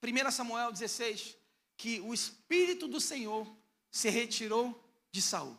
1 0.00 0.30
Samuel 0.30 0.70
16 0.70 1.36
que 1.76 2.00
o 2.00 2.14
Espírito 2.14 2.86
do 2.86 3.00
Senhor 3.00 3.44
se 3.90 4.08
retirou 4.10 4.80
de 5.10 5.20
Saul. 5.20 5.56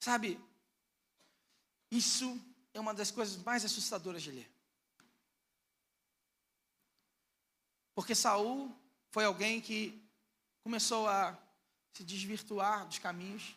Sabe, 0.00 0.40
isso 1.90 2.40
é 2.72 2.80
uma 2.80 2.94
das 2.94 3.10
coisas 3.10 3.36
mais 3.42 3.64
assustadoras 3.64 4.22
de 4.22 4.30
ler. 4.30 4.50
Porque 7.94 8.14
Saul 8.14 8.72
foi 9.10 9.24
alguém 9.24 9.60
que 9.60 10.00
começou 10.62 11.08
a 11.08 11.36
se 11.92 12.04
desvirtuar 12.04 12.86
dos 12.86 12.98
caminhos, 12.98 13.56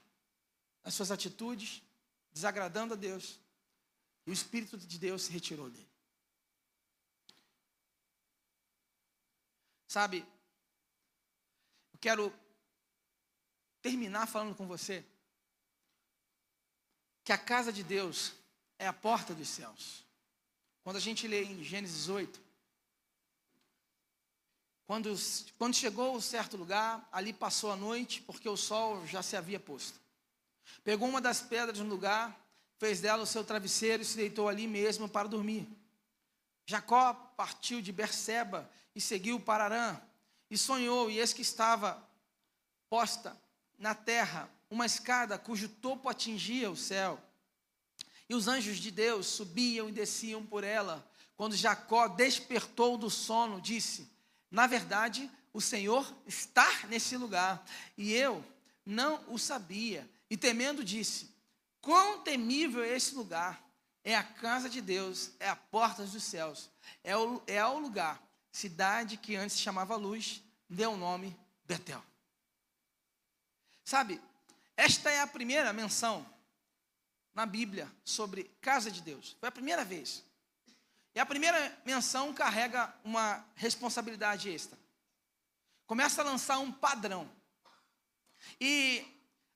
das 0.82 0.96
suas 0.96 1.12
atitudes, 1.12 1.84
desagradando 2.32 2.96
a 2.96 2.98
Deus. 2.98 3.40
E 4.26 4.32
o 4.32 4.34
Espírito 4.34 4.78
de 4.78 4.98
Deus 4.98 5.24
se 5.24 5.32
retirou 5.32 5.70
dele. 5.70 5.90
Sabe, 9.88 10.26
eu 11.94 12.00
quero 12.00 12.34
terminar 13.82 14.26
falando 14.26 14.56
com 14.56 14.66
você 14.66 15.06
que 17.24 17.32
a 17.32 17.38
casa 17.38 17.72
de 17.72 17.84
Deus 17.84 18.34
é 18.80 18.88
a 18.88 18.94
porta 18.94 19.34
dos 19.34 19.48
céus. 19.48 20.04
Quando 20.84 20.96
a 20.96 21.00
gente 21.00 21.28
lê 21.28 21.44
em 21.44 21.64
Gênesis 21.64 22.10
8, 22.10 22.42
quando, 24.88 25.16
quando 25.58 25.76
chegou 25.76 26.18
a 26.18 26.22
certo 26.22 26.58
lugar, 26.58 27.08
ali 27.12 27.32
passou 27.32 27.72
a 27.72 27.76
noite, 27.76 28.22
porque 28.22 28.50
o 28.50 28.58
sol 28.58 29.06
já 29.06 29.22
se 29.24 29.38
havia 29.38 29.60
posto. 29.60 30.00
Pegou 30.84 31.08
uma 31.08 31.22
das 31.22 31.42
pedras 31.42 31.80
no 31.80 31.86
lugar, 31.86 32.38
fez 32.78 33.00
dela 33.00 33.24
o 33.24 33.28
seu 33.28 33.44
travesseiro 33.44 34.02
e 34.02 34.06
se 34.06 34.18
deitou 34.18 34.50
ali 34.50 34.68
mesmo 34.68 35.08
para 35.08 35.28
dormir. 35.28 35.68
Jacó 36.66 37.14
partiu 37.14 37.82
de 37.82 37.92
Berseba 37.92 38.70
e 38.96 39.00
seguiu 39.00 39.40
para 39.40 39.66
Arã, 39.66 40.02
e 40.50 40.58
sonhou, 40.58 41.10
e 41.10 41.20
eis 41.20 41.32
que 41.32 41.42
estava 41.42 42.06
posta 42.90 43.40
na 43.78 43.96
terra 43.96 44.50
uma 44.72 44.86
escada 44.86 45.38
cujo 45.38 45.68
topo 45.68 46.08
atingia 46.08 46.72
o 46.72 46.78
céu. 46.78 47.22
E 48.30 48.34
os 48.34 48.48
anjos 48.48 48.78
de 48.78 48.90
Deus 48.90 49.28
subiam 49.28 49.90
e 49.90 49.92
desciam 49.92 50.44
por 50.46 50.64
ela. 50.64 51.06
Quando 51.36 51.58
Jacó 51.58 52.08
despertou 52.08 52.98
do 52.98 53.10
sono, 53.10 53.60
disse: 53.60 54.10
Na 54.50 54.66
verdade, 54.66 55.30
o 55.52 55.60
Senhor 55.60 56.16
está 56.26 56.88
nesse 56.88 57.18
lugar, 57.18 57.64
e 57.98 58.14
eu 58.14 58.44
não 58.86 59.22
o 59.28 59.38
sabia. 59.38 60.10
E 60.30 60.38
temendo, 60.38 60.84
disse: 60.84 61.30
Quão 61.82 62.22
temível 62.22 62.82
é 62.82 62.96
esse 62.96 63.14
lugar! 63.14 63.62
É 64.04 64.16
a 64.16 64.24
casa 64.24 64.68
de 64.68 64.82
Deus, 64.82 65.32
é 65.40 65.48
a 65.48 65.56
porta 65.56 66.04
dos 66.04 66.24
céus, 66.24 66.72
é 67.04 67.16
o, 67.16 67.40
é 67.46 67.64
o 67.64 67.78
lugar, 67.78 68.20
cidade 68.52 69.16
que 69.16 69.36
antes 69.36 69.58
se 69.58 69.62
chamava 69.62 69.96
Luz, 69.96 70.42
deu 70.68 70.94
o 70.94 70.98
nome 70.98 71.38
Betel. 71.66 72.04
Sabe, 73.84 74.20
esta 74.82 75.12
é 75.12 75.20
a 75.20 75.28
primeira 75.28 75.72
menção 75.72 76.26
na 77.36 77.46
Bíblia 77.46 77.88
sobre 78.04 78.46
casa 78.60 78.90
de 78.90 79.00
Deus. 79.00 79.38
Foi 79.40 79.48
a 79.48 79.52
primeira 79.52 79.86
vez. 79.86 80.24
E 81.14 81.20
a 81.20 81.26
primeira 81.26 81.80
menção 81.86 82.34
carrega 82.34 82.92
uma 83.04 83.46
responsabilidade 83.56 84.50
extra. 84.50 84.80
Começa 85.86 86.22
a 86.22 86.26
lançar 86.26 86.58
um 86.58 86.72
padrão. 86.72 87.30
E 88.60 89.06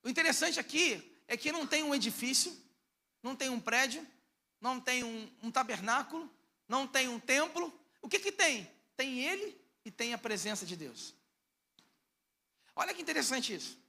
o 0.04 0.10
interessante 0.10 0.60
aqui 0.60 1.20
é 1.28 1.36
que 1.36 1.52
não 1.52 1.66
tem 1.66 1.82
um 1.82 1.96
edifício, 1.96 2.56
não 3.24 3.36
tem 3.36 3.50
um 3.50 3.60
prédio, 3.60 4.06
não 4.62 4.80
tem 4.80 5.04
um, 5.04 5.32
um 5.42 5.50
tabernáculo, 5.50 6.32
não 6.68 6.88
tem 6.88 7.08
um 7.08 7.20
templo. 7.20 7.74
O 8.00 8.08
que, 8.08 8.20
que 8.20 8.32
tem? 8.32 8.72
Tem 8.96 9.22
ele 9.22 9.60
e 9.84 9.90
tem 9.90 10.14
a 10.14 10.20
presença 10.20 10.68
de 10.68 10.76
Deus. 10.76 11.16
Olha 12.76 12.94
que 12.94 13.02
interessante 13.02 13.56
isso. 13.56 13.85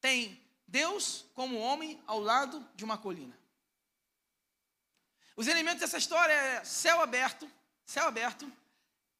Tem 0.00 0.40
Deus 0.66 1.24
como 1.34 1.58
homem 1.58 2.02
ao 2.06 2.20
lado 2.20 2.66
de 2.74 2.84
uma 2.84 2.98
colina. 2.98 3.38
Os 5.36 5.46
elementos 5.46 5.80
dessa 5.80 5.98
história 5.98 6.32
é 6.32 6.64
céu 6.64 7.00
aberto, 7.00 7.50
céu 7.84 8.08
aberto, 8.08 8.50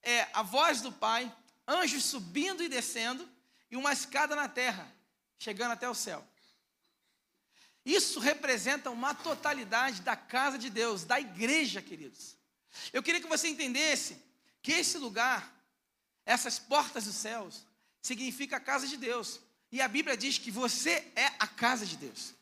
é 0.03 0.29
a 0.33 0.43
voz 0.43 0.81
do 0.81 0.93
Pai, 0.93 1.35
anjos 1.67 2.05
subindo 2.05 2.63
e 2.63 2.69
descendo 2.69 3.29
e 3.71 3.77
uma 3.77 3.93
escada 3.93 4.35
na 4.35 4.49
terra, 4.49 4.93
chegando 5.39 5.73
até 5.73 5.89
o 5.89 5.95
céu. 5.95 6.27
Isso 7.85 8.21
representa 8.21 8.91
uma 8.91 9.15
totalidade 9.15 10.03
da 10.03 10.17
casa 10.17 10.59
de 10.59 10.69
Deus, 10.69 11.05
da 11.05 11.19
igreja, 11.19 11.81
queridos. 11.81 12.37
Eu 12.93 13.03
queria 13.03 13.21
que 13.21 13.27
você 13.27 13.49
entendesse 13.49 14.23
que 14.61 14.73
esse 14.73 14.99
lugar, 14.99 15.55
essas 16.27 16.59
portas 16.59 17.05
dos 17.05 17.15
céus, 17.15 17.65
significa 18.03 18.57
a 18.57 18.61
casa 18.61 18.87
de 18.87 18.97
Deus. 18.97 19.41
E 19.71 19.81
a 19.81 19.89
Bíblia 19.89 20.17
diz 20.17 20.39
que 20.39 20.51
você 20.51 21.07
é 21.15 21.27
a 21.39 21.47
casa 21.47 21.85
de 21.85 21.97
Deus. 21.97 22.35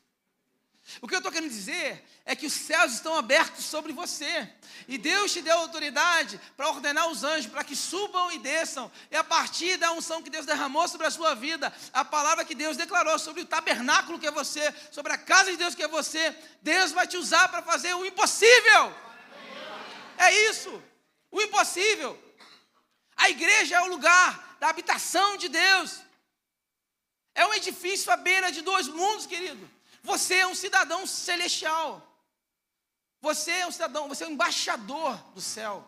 O 1.01 1.07
que 1.07 1.13
eu 1.13 1.17
estou 1.17 1.31
querendo 1.31 1.51
dizer 1.51 2.01
é 2.23 2.33
que 2.33 2.45
os 2.45 2.53
céus 2.53 2.93
estão 2.93 3.17
abertos 3.17 3.65
sobre 3.65 3.91
você. 3.91 4.49
E 4.87 4.97
Deus 4.97 5.33
te 5.33 5.41
deu 5.41 5.57
autoridade 5.57 6.39
para 6.55 6.69
ordenar 6.69 7.09
os 7.09 7.25
anjos 7.25 7.51
para 7.51 7.63
que 7.63 7.75
subam 7.75 8.31
e 8.31 8.39
desçam. 8.39 8.89
E 9.11 9.15
a 9.17 9.23
partir 9.23 9.75
da 9.75 9.91
unção 9.91 10.23
que 10.23 10.29
Deus 10.29 10.45
derramou 10.45 10.87
sobre 10.87 11.05
a 11.05 11.11
sua 11.11 11.35
vida, 11.35 11.73
a 11.91 12.05
palavra 12.05 12.45
que 12.45 12.55
Deus 12.55 12.77
declarou 12.77 13.19
sobre 13.19 13.41
o 13.41 13.45
tabernáculo 13.45 14.17
que 14.17 14.27
é 14.27 14.31
você, 14.31 14.73
sobre 14.89 15.11
a 15.11 15.17
casa 15.17 15.51
de 15.51 15.57
Deus 15.57 15.75
que 15.75 15.83
é 15.83 15.87
você, 15.89 16.33
Deus 16.61 16.93
vai 16.93 17.05
te 17.05 17.17
usar 17.17 17.49
para 17.49 17.61
fazer 17.61 17.93
o 17.93 18.05
impossível. 18.05 18.95
É 20.17 20.49
isso, 20.49 20.81
o 21.29 21.41
impossível. 21.41 22.17
A 23.17 23.29
igreja 23.29 23.75
é 23.75 23.81
o 23.81 23.87
lugar 23.87 24.55
da 24.59 24.69
habitação 24.69 25.35
de 25.35 25.49
Deus. 25.49 26.06
É 27.37 27.45
um 27.45 27.53
edifício 27.53 28.11
à 28.11 28.17
beira 28.17 28.51
de 28.51 28.63
dois 28.63 28.87
mundos, 28.87 29.27
querido. 29.27 29.69
Você 30.01 30.33
é 30.33 30.47
um 30.47 30.55
cidadão 30.55 31.05
celestial. 31.05 32.01
Você 33.21 33.51
é 33.51 33.67
um 33.67 33.71
cidadão, 33.71 34.07
você 34.07 34.23
é 34.23 34.27
um 34.27 34.31
embaixador 34.31 35.15
do 35.35 35.39
céu. 35.39 35.87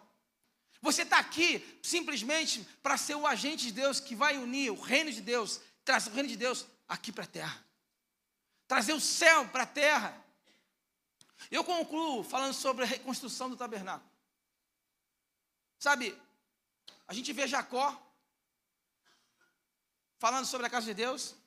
Você 0.80 1.02
está 1.02 1.18
aqui 1.18 1.80
simplesmente 1.82 2.62
para 2.84 2.98
ser 2.98 3.16
o 3.16 3.26
agente 3.26 3.66
de 3.66 3.72
Deus 3.72 4.00
que 4.00 4.14
vai 4.14 4.38
unir 4.38 4.70
o 4.70 4.80
reino 4.80 5.12
de 5.12 5.22
Deus, 5.22 5.60
trazer 5.84 6.12
o 6.12 6.14
reino 6.14 6.30
de 6.30 6.38
Deus 6.38 6.68
aqui 6.88 7.12
para 7.12 7.24
a 7.24 7.28
terra. 7.28 7.66
Trazer 8.68 8.94
o 8.94 9.02
céu 9.02 9.48
para 9.48 9.64
a 9.64 9.74
terra. 9.84 10.24
Eu 11.50 11.64
concluo 11.64 12.24
falando 12.24 12.54
sobre 12.54 12.84
a 12.84 12.88
reconstrução 12.88 13.50
do 13.50 13.58
tabernáculo. 13.58 14.08
Sabe, 15.80 16.16
a 17.08 17.14
gente 17.16 17.34
vê 17.34 17.48
Jacó 17.48 18.00
falando 20.20 20.46
sobre 20.46 20.68
a 20.68 20.70
casa 20.70 20.86
de 20.86 20.94
Deus. 20.94 21.39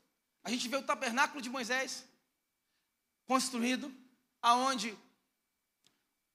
A 0.44 0.50
gente 0.50 0.68
vê 0.68 0.76
o 0.76 0.82
tabernáculo 0.82 1.40
de 1.40 1.48
Moisés 1.48 2.04
construído, 3.26 3.92
aonde 4.40 4.96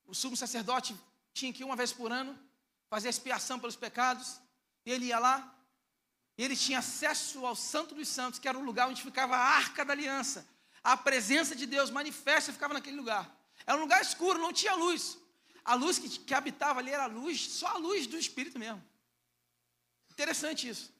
o 0.05 0.13
sumo 0.13 0.37
sacerdote 0.37 0.95
tinha 1.33 1.51
que 1.51 1.61
ir 1.61 1.65
uma 1.65 1.75
vez 1.75 1.91
por 1.91 2.11
ano 2.11 2.37
fazer 2.89 3.09
expiação 3.09 3.59
pelos 3.59 3.75
pecados, 3.75 4.39
ele 4.85 5.07
ia 5.07 5.19
lá, 5.19 5.53
e 6.37 6.43
ele 6.43 6.55
tinha 6.55 6.79
acesso 6.79 7.45
ao 7.45 7.55
Santo 7.55 7.95
dos 7.95 8.07
Santos, 8.07 8.39
que 8.39 8.47
era 8.47 8.57
o 8.57 8.63
lugar 8.63 8.87
onde 8.87 9.01
ficava 9.01 9.35
a 9.35 9.39
arca 9.39 9.83
da 9.83 9.93
aliança. 9.93 10.47
A 10.83 10.95
presença 10.95 11.55
de 11.55 11.65
Deus 11.65 11.89
manifesta 11.89 12.53
ficava 12.53 12.73
naquele 12.73 12.95
lugar. 12.95 13.29
Era 13.65 13.77
um 13.77 13.81
lugar 13.81 14.01
escuro, 14.01 14.39
não 14.39 14.53
tinha 14.53 14.75
luz. 14.75 15.17
A 15.65 15.73
luz 15.73 15.99
que, 15.99 16.07
que 16.07 16.33
habitava 16.33 16.79
ali 16.79 16.91
era 16.91 17.03
a 17.03 17.07
luz, 17.07 17.41
só 17.41 17.67
a 17.67 17.77
luz 17.77 18.07
do 18.07 18.17
Espírito 18.17 18.57
mesmo. 18.57 18.81
Interessante 20.11 20.69
isso. 20.69 20.93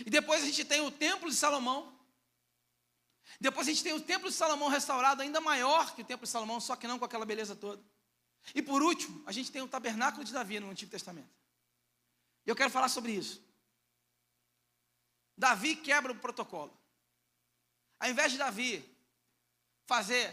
E 0.00 0.10
depois 0.10 0.42
a 0.42 0.46
gente 0.46 0.64
tem 0.64 0.80
o 0.80 0.90
Templo 0.90 1.28
de 1.28 1.36
Salomão, 1.36 1.94
depois 3.40 3.66
a 3.66 3.70
gente 3.70 3.82
tem 3.82 3.92
o 3.92 4.00
Templo 4.00 4.28
de 4.28 4.34
Salomão 4.34 4.68
restaurado, 4.68 5.22
ainda 5.22 5.40
maior 5.40 5.94
que 5.94 6.02
o 6.02 6.04
Templo 6.04 6.24
de 6.24 6.30
Salomão, 6.30 6.60
só 6.60 6.76
que 6.76 6.86
não 6.86 6.98
com 6.98 7.04
aquela 7.04 7.24
beleza 7.24 7.54
toda. 7.54 7.82
E 8.54 8.62
por 8.62 8.82
último, 8.82 9.22
a 9.26 9.32
gente 9.32 9.50
tem 9.50 9.62
o 9.62 9.68
Tabernáculo 9.68 10.24
de 10.24 10.32
Davi 10.32 10.60
no 10.60 10.70
Antigo 10.70 10.90
Testamento. 10.90 11.30
E 12.46 12.50
eu 12.50 12.56
quero 12.56 12.70
falar 12.70 12.88
sobre 12.88 13.12
isso. 13.12 13.42
Davi 15.36 15.76
quebra 15.76 16.12
o 16.12 16.18
protocolo. 16.18 16.78
Ao 17.98 18.08
invés 18.08 18.32
de 18.32 18.38
Davi 18.38 18.84
fazer 19.86 20.32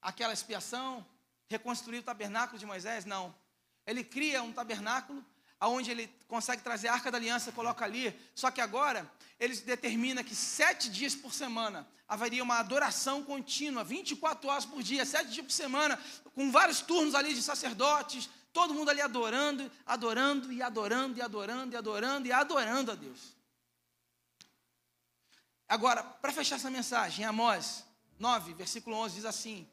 aquela 0.00 0.32
expiação, 0.32 1.06
reconstruir 1.48 1.98
o 1.98 2.02
tabernáculo 2.02 2.58
de 2.58 2.66
Moisés, 2.66 3.04
não. 3.04 3.34
Ele 3.86 4.02
cria 4.02 4.42
um 4.42 4.52
tabernáculo 4.52 5.24
aonde 5.62 5.92
ele 5.92 6.12
consegue 6.26 6.60
trazer 6.60 6.88
a 6.88 6.94
arca 6.94 7.08
da 7.08 7.16
aliança, 7.18 7.52
coloca 7.52 7.84
ali. 7.84 8.12
Só 8.34 8.50
que 8.50 8.60
agora 8.60 9.08
ele 9.38 9.54
determina 9.58 10.24
que 10.24 10.34
sete 10.34 10.90
dias 10.90 11.14
por 11.14 11.32
semana 11.32 11.86
haveria 12.08 12.42
uma 12.42 12.58
adoração 12.58 13.22
contínua, 13.22 13.84
24 13.84 14.50
horas 14.50 14.66
por 14.66 14.82
dia, 14.82 15.06
sete 15.06 15.30
dias 15.30 15.46
por 15.46 15.52
semana, 15.52 15.96
com 16.34 16.50
vários 16.50 16.80
turnos 16.80 17.14
ali 17.14 17.32
de 17.32 17.40
sacerdotes, 17.40 18.28
todo 18.52 18.74
mundo 18.74 18.90
ali 18.90 19.00
adorando, 19.00 19.70
adorando 19.86 20.52
e 20.52 20.60
adorando 20.60 21.18
e 21.18 21.22
adorando 21.22 21.72
e 21.72 21.76
adorando 21.76 22.26
e 22.26 22.32
adorando 22.32 22.90
a 22.90 22.94
Deus. 22.96 23.36
Agora, 25.68 26.02
para 26.02 26.32
fechar 26.32 26.56
essa 26.56 26.70
mensagem, 26.70 27.24
Amós 27.24 27.84
9, 28.18 28.52
versículo 28.54 28.96
11 28.96 29.14
diz 29.14 29.24
assim: 29.24 29.64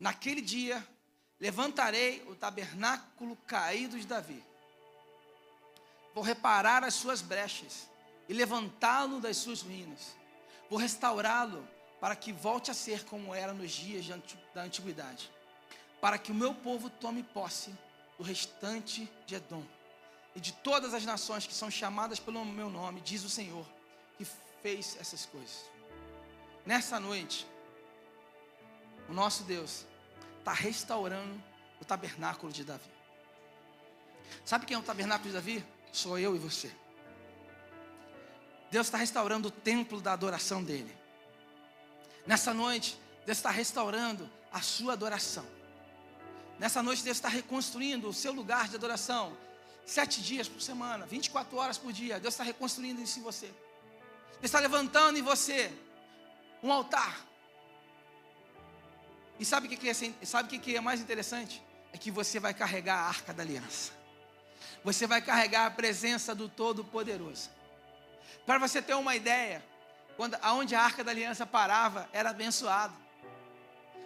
Naquele 0.00 0.40
dia 0.40 0.84
levantarei 1.38 2.24
o 2.26 2.34
tabernáculo 2.34 3.36
caído 3.46 3.96
de 3.96 4.06
Davi 4.08 4.42
Vou 6.14 6.22
reparar 6.22 6.84
as 6.84 6.94
suas 6.94 7.20
brechas 7.20 7.88
e 8.28 8.32
levantá-lo 8.32 9.20
das 9.20 9.36
suas 9.36 9.62
ruínas. 9.62 10.16
Vou 10.70 10.78
restaurá-lo 10.78 11.66
para 12.00 12.14
que 12.14 12.32
volte 12.32 12.70
a 12.70 12.74
ser 12.74 13.04
como 13.04 13.34
era 13.34 13.52
nos 13.52 13.72
dias 13.72 14.06
da 14.54 14.62
antiguidade. 14.62 15.30
Para 16.00 16.18
que 16.18 16.30
o 16.30 16.34
meu 16.34 16.54
povo 16.54 16.88
tome 16.88 17.22
posse 17.22 17.74
do 18.16 18.22
restante 18.22 19.10
de 19.26 19.34
Edom 19.34 19.64
e 20.36 20.40
de 20.40 20.52
todas 20.52 20.94
as 20.94 21.04
nações 21.04 21.46
que 21.46 21.54
são 21.54 21.70
chamadas 21.70 22.18
pelo 22.20 22.44
meu 22.44 22.68
nome, 22.68 23.00
diz 23.00 23.24
o 23.24 23.30
Senhor, 23.30 23.66
que 24.16 24.26
fez 24.62 24.96
essas 25.00 25.26
coisas. 25.26 25.70
Nessa 26.64 27.00
noite, 27.00 27.46
o 29.08 29.12
nosso 29.12 29.42
Deus 29.44 29.84
está 30.38 30.52
restaurando 30.52 31.42
o 31.80 31.84
tabernáculo 31.84 32.52
de 32.52 32.64
Davi. 32.64 32.90
Sabe 34.44 34.66
quem 34.66 34.74
é 34.74 34.78
o 34.78 34.82
tabernáculo 34.82 35.28
de 35.28 35.34
Davi? 35.34 35.64
Sou 35.96 36.18
eu 36.18 36.34
e 36.34 36.38
você. 36.38 36.70
Deus 38.70 38.88
está 38.88 38.98
restaurando 38.98 39.48
o 39.48 39.50
templo 39.50 40.00
da 40.00 40.12
adoração 40.12 40.62
dele. 40.62 40.94
Nessa 42.26 42.52
noite, 42.52 42.98
Deus 43.24 43.38
está 43.38 43.50
restaurando 43.50 44.28
a 44.50 44.60
sua 44.60 44.94
adoração. 44.94 45.46
Nessa 46.58 46.82
noite, 46.82 47.04
Deus 47.04 47.16
está 47.16 47.28
reconstruindo 47.28 48.08
o 48.08 48.12
seu 48.12 48.32
lugar 48.32 48.68
de 48.68 48.76
adoração. 48.76 49.36
Sete 49.86 50.20
dias 50.22 50.48
por 50.48 50.60
semana, 50.60 51.06
24 51.06 51.56
horas 51.56 51.78
por 51.78 51.92
dia. 51.92 52.18
Deus 52.18 52.34
está 52.34 52.42
reconstruindo 52.42 53.00
isso 53.00 53.20
em 53.20 53.22
você. 53.22 53.46
Deus 53.46 54.44
está 54.44 54.58
levantando 54.58 55.18
em 55.18 55.22
você 55.22 55.72
um 56.62 56.72
altar. 56.72 57.24
E 59.38 59.44
sabe 59.44 59.66
o 59.66 59.70
que, 59.70 59.88
é, 59.88 59.94
sabe 60.24 60.48
que, 60.48 60.58
que 60.58 60.76
é 60.76 60.80
mais 60.80 61.00
interessante? 61.00 61.62
É 61.92 61.98
que 61.98 62.10
você 62.10 62.40
vai 62.40 62.54
carregar 62.54 62.96
a 62.96 63.08
arca 63.08 63.32
da 63.32 63.42
aliança. 63.42 64.03
Você 64.84 65.06
vai 65.06 65.22
carregar 65.22 65.64
a 65.64 65.70
presença 65.70 66.34
do 66.34 66.46
Todo-Poderoso. 66.46 67.48
Para 68.44 68.58
você 68.58 68.82
ter 68.82 68.94
uma 68.94 69.16
ideia, 69.16 69.64
quando 70.14 70.36
aonde 70.42 70.74
a 70.74 70.82
arca 70.82 71.02
da 71.02 71.10
aliança 71.10 71.46
parava, 71.46 72.06
era 72.12 72.30
abençoado. 72.30 72.94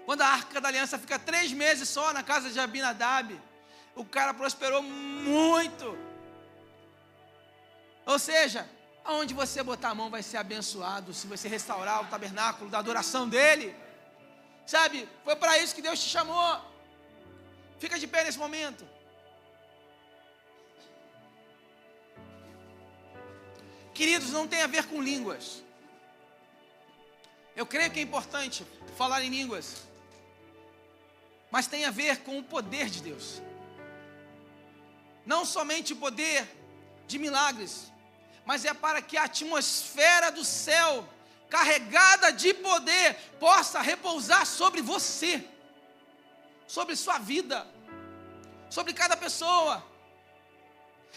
Quando 0.06 0.22
a 0.22 0.28
arca 0.28 0.60
da 0.60 0.68
aliança 0.68 0.96
fica 0.96 1.18
três 1.18 1.52
meses 1.52 1.88
só 1.88 2.12
na 2.12 2.22
casa 2.22 2.48
de 2.50 2.60
Abinadab, 2.60 3.38
o 3.96 4.04
cara 4.04 4.32
prosperou 4.32 4.80
muito. 4.80 5.98
Ou 8.06 8.18
seja, 8.18 8.66
aonde 9.04 9.34
você 9.34 9.62
botar 9.62 9.90
a 9.90 9.94
mão 9.94 10.08
vai 10.08 10.22
ser 10.22 10.36
abençoado 10.36 11.12
se 11.12 11.26
você 11.26 11.48
restaurar 11.48 12.02
o 12.02 12.06
tabernáculo 12.06 12.70
da 12.70 12.78
adoração 12.78 13.28
dele. 13.28 13.74
Sabe? 14.64 15.08
Foi 15.24 15.34
para 15.34 15.58
isso 15.58 15.74
que 15.74 15.82
Deus 15.82 15.98
te 15.98 16.08
chamou. 16.08 16.60
Fica 17.80 17.98
de 17.98 18.06
pé 18.06 18.22
nesse 18.22 18.38
momento. 18.38 18.86
Queridos, 23.98 24.30
não 24.30 24.46
tem 24.46 24.62
a 24.62 24.68
ver 24.68 24.86
com 24.86 25.02
línguas. 25.02 25.60
Eu 27.56 27.66
creio 27.66 27.90
que 27.90 27.98
é 27.98 28.02
importante 28.02 28.64
falar 28.96 29.24
em 29.24 29.28
línguas, 29.28 29.88
mas 31.50 31.66
tem 31.66 31.84
a 31.84 31.90
ver 31.90 32.18
com 32.18 32.38
o 32.38 32.44
poder 32.44 32.88
de 32.88 33.02
Deus. 33.02 33.42
Não 35.26 35.44
somente 35.44 35.94
o 35.94 35.96
poder 35.96 36.48
de 37.08 37.18
milagres, 37.18 37.90
mas 38.46 38.64
é 38.64 38.72
para 38.72 39.02
que 39.02 39.16
a 39.16 39.24
atmosfera 39.24 40.30
do 40.30 40.44
céu, 40.44 41.04
carregada 41.50 42.30
de 42.30 42.54
poder, 42.54 43.16
possa 43.40 43.80
repousar 43.80 44.46
sobre 44.46 44.80
você, 44.80 45.44
sobre 46.68 46.94
sua 46.94 47.18
vida, 47.18 47.66
sobre 48.70 48.92
cada 48.92 49.16
pessoa, 49.16 49.84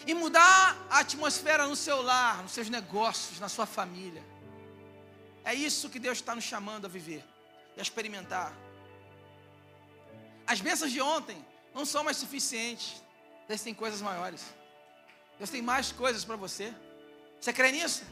e 0.06 0.14
mudar 0.14 0.76
a 0.90 1.00
atmosfera 1.00 1.66
no 1.66 1.76
seu 1.76 2.02
lar, 2.02 2.42
nos 2.42 2.52
seus 2.52 2.68
negócios, 2.68 3.38
na 3.38 3.48
sua 3.48 3.66
família. 3.66 4.22
É 5.44 5.54
isso 5.54 5.90
que 5.90 5.98
Deus 5.98 6.18
está 6.18 6.34
nos 6.34 6.44
chamando 6.44 6.86
a 6.86 6.88
viver 6.88 7.24
e 7.76 7.80
a 7.80 7.82
experimentar. 7.82 8.52
As 10.46 10.60
bênçãos 10.60 10.90
de 10.90 11.00
ontem 11.00 11.44
não 11.74 11.84
são 11.84 12.04
mais 12.04 12.16
suficientes. 12.16 13.02
Deus 13.48 13.60
tem 13.60 13.74
coisas 13.74 14.00
maiores. 14.00 14.42
Deus 15.38 15.50
tem 15.50 15.62
mais 15.62 15.92
coisas 15.92 16.24
para 16.24 16.36
você. 16.36 16.74
Você 17.40 17.52
crê 17.52 17.72
nisso? 17.72 18.04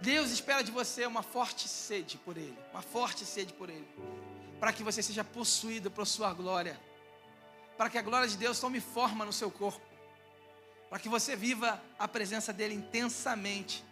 Deus 0.00 0.30
espera 0.30 0.62
de 0.62 0.70
você 0.70 1.06
uma 1.06 1.22
forte 1.22 1.66
sede 1.66 2.18
por 2.18 2.36
Ele, 2.36 2.58
uma 2.72 2.82
forte 2.82 3.24
sede 3.24 3.52
por 3.54 3.70
Ele, 3.70 3.88
para 4.60 4.72
que 4.72 4.82
você 4.82 5.02
seja 5.02 5.24
possuído 5.24 5.90
por 5.90 6.06
Sua 6.06 6.32
glória, 6.34 6.78
para 7.76 7.90
que 7.90 7.98
a 7.98 8.02
glória 8.02 8.28
de 8.28 8.36
Deus 8.36 8.58
tome 8.58 8.80
forma 8.80 9.24
no 9.24 9.32
seu 9.32 9.50
corpo, 9.50 9.84
para 10.88 10.98
que 10.98 11.08
você 11.08 11.34
viva 11.34 11.82
a 11.98 12.06
presença 12.06 12.52
dEle 12.52 12.74
intensamente. 12.74 13.84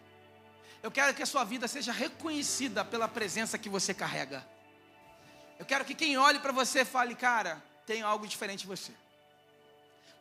Eu 0.83 0.91
quero 0.91 1.15
que 1.15 1.23
a 1.23 1.27
sua 1.27 1.45
vida 1.45 1.69
seja 1.69 1.93
reconhecida 1.93 2.85
pela 2.85 3.09
presença 3.09 3.59
que 3.59 3.69
você 3.69 3.95
carrega. 3.95 4.47
Eu 5.59 5.65
quero 5.65 5.85
que 5.85 5.95
quem 5.95 6.17
olhe 6.17 6.41
para 6.41 6.53
você 6.53 6.85
fale, 6.85 7.15
cara, 7.15 7.63
tem 7.87 8.03
algo 8.03 8.27
diferente 8.27 8.65
em 8.65 8.67
você. 8.67 8.93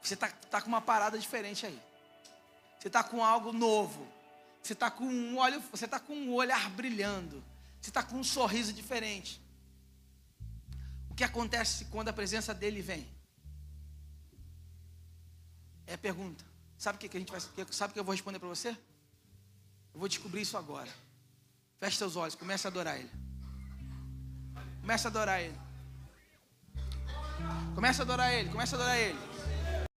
Você 0.02 0.14
está 0.16 0.30
tá 0.30 0.62
com 0.62 0.68
uma 0.68 0.82
parada 0.82 1.18
diferente 1.18 1.66
aí. 1.66 1.80
Você 2.80 2.88
está 2.88 3.04
com 3.04 3.24
algo 3.24 3.52
novo. 3.52 4.08
Você 4.62 4.74
está 4.74 4.90
com 4.92 5.06
um 5.06 5.38
olho, 5.38 5.62
você 5.72 5.86
está 5.86 6.00
com 6.00 6.14
um 6.14 6.34
olhar 6.34 6.70
brilhando. 6.72 7.44
Você 7.80 7.90
está 7.90 8.04
com 8.04 8.16
um 8.16 8.24
sorriso 8.24 8.74
diferente. 8.74 9.42
O 11.10 11.16
que 11.16 11.24
acontece 11.24 11.86
quando 11.86 12.10
a 12.10 12.14
presença 12.14 12.54
dele 12.54 12.82
vem? 12.82 13.08
É 15.92 15.98
pergunta. 15.98 16.42
Sabe 16.78 16.96
o 16.96 17.00
que, 17.00 17.10
que 17.10 17.18
a 17.18 17.20
gente 17.20 17.32
vai? 17.32 17.42
Sabe 17.70 17.92
o 17.92 17.94
que 17.94 18.00
eu 18.00 18.04
vou 18.04 18.14
responder 18.14 18.40
para 18.40 18.48
você? 18.48 18.70
Eu 18.70 20.00
vou 20.00 20.08
descobrir 20.08 20.42
isso 20.42 20.58
agora. 20.58 20.90
Feche 21.78 21.98
seus 21.98 22.16
olhos, 22.16 22.34
comece 22.34 22.66
a 22.66 22.70
adorar 22.70 22.98
ele. 22.98 23.12
Comece 24.80 25.06
a 25.06 25.10
adorar 25.10 25.42
ele. 25.42 25.58
Comece 27.76 28.02
a 28.02 28.04
adorar 28.04 28.34
ele, 28.34 28.50
comece 28.50 28.74
a 28.74 28.78
adorar 28.78 28.98
ele. 28.98 29.20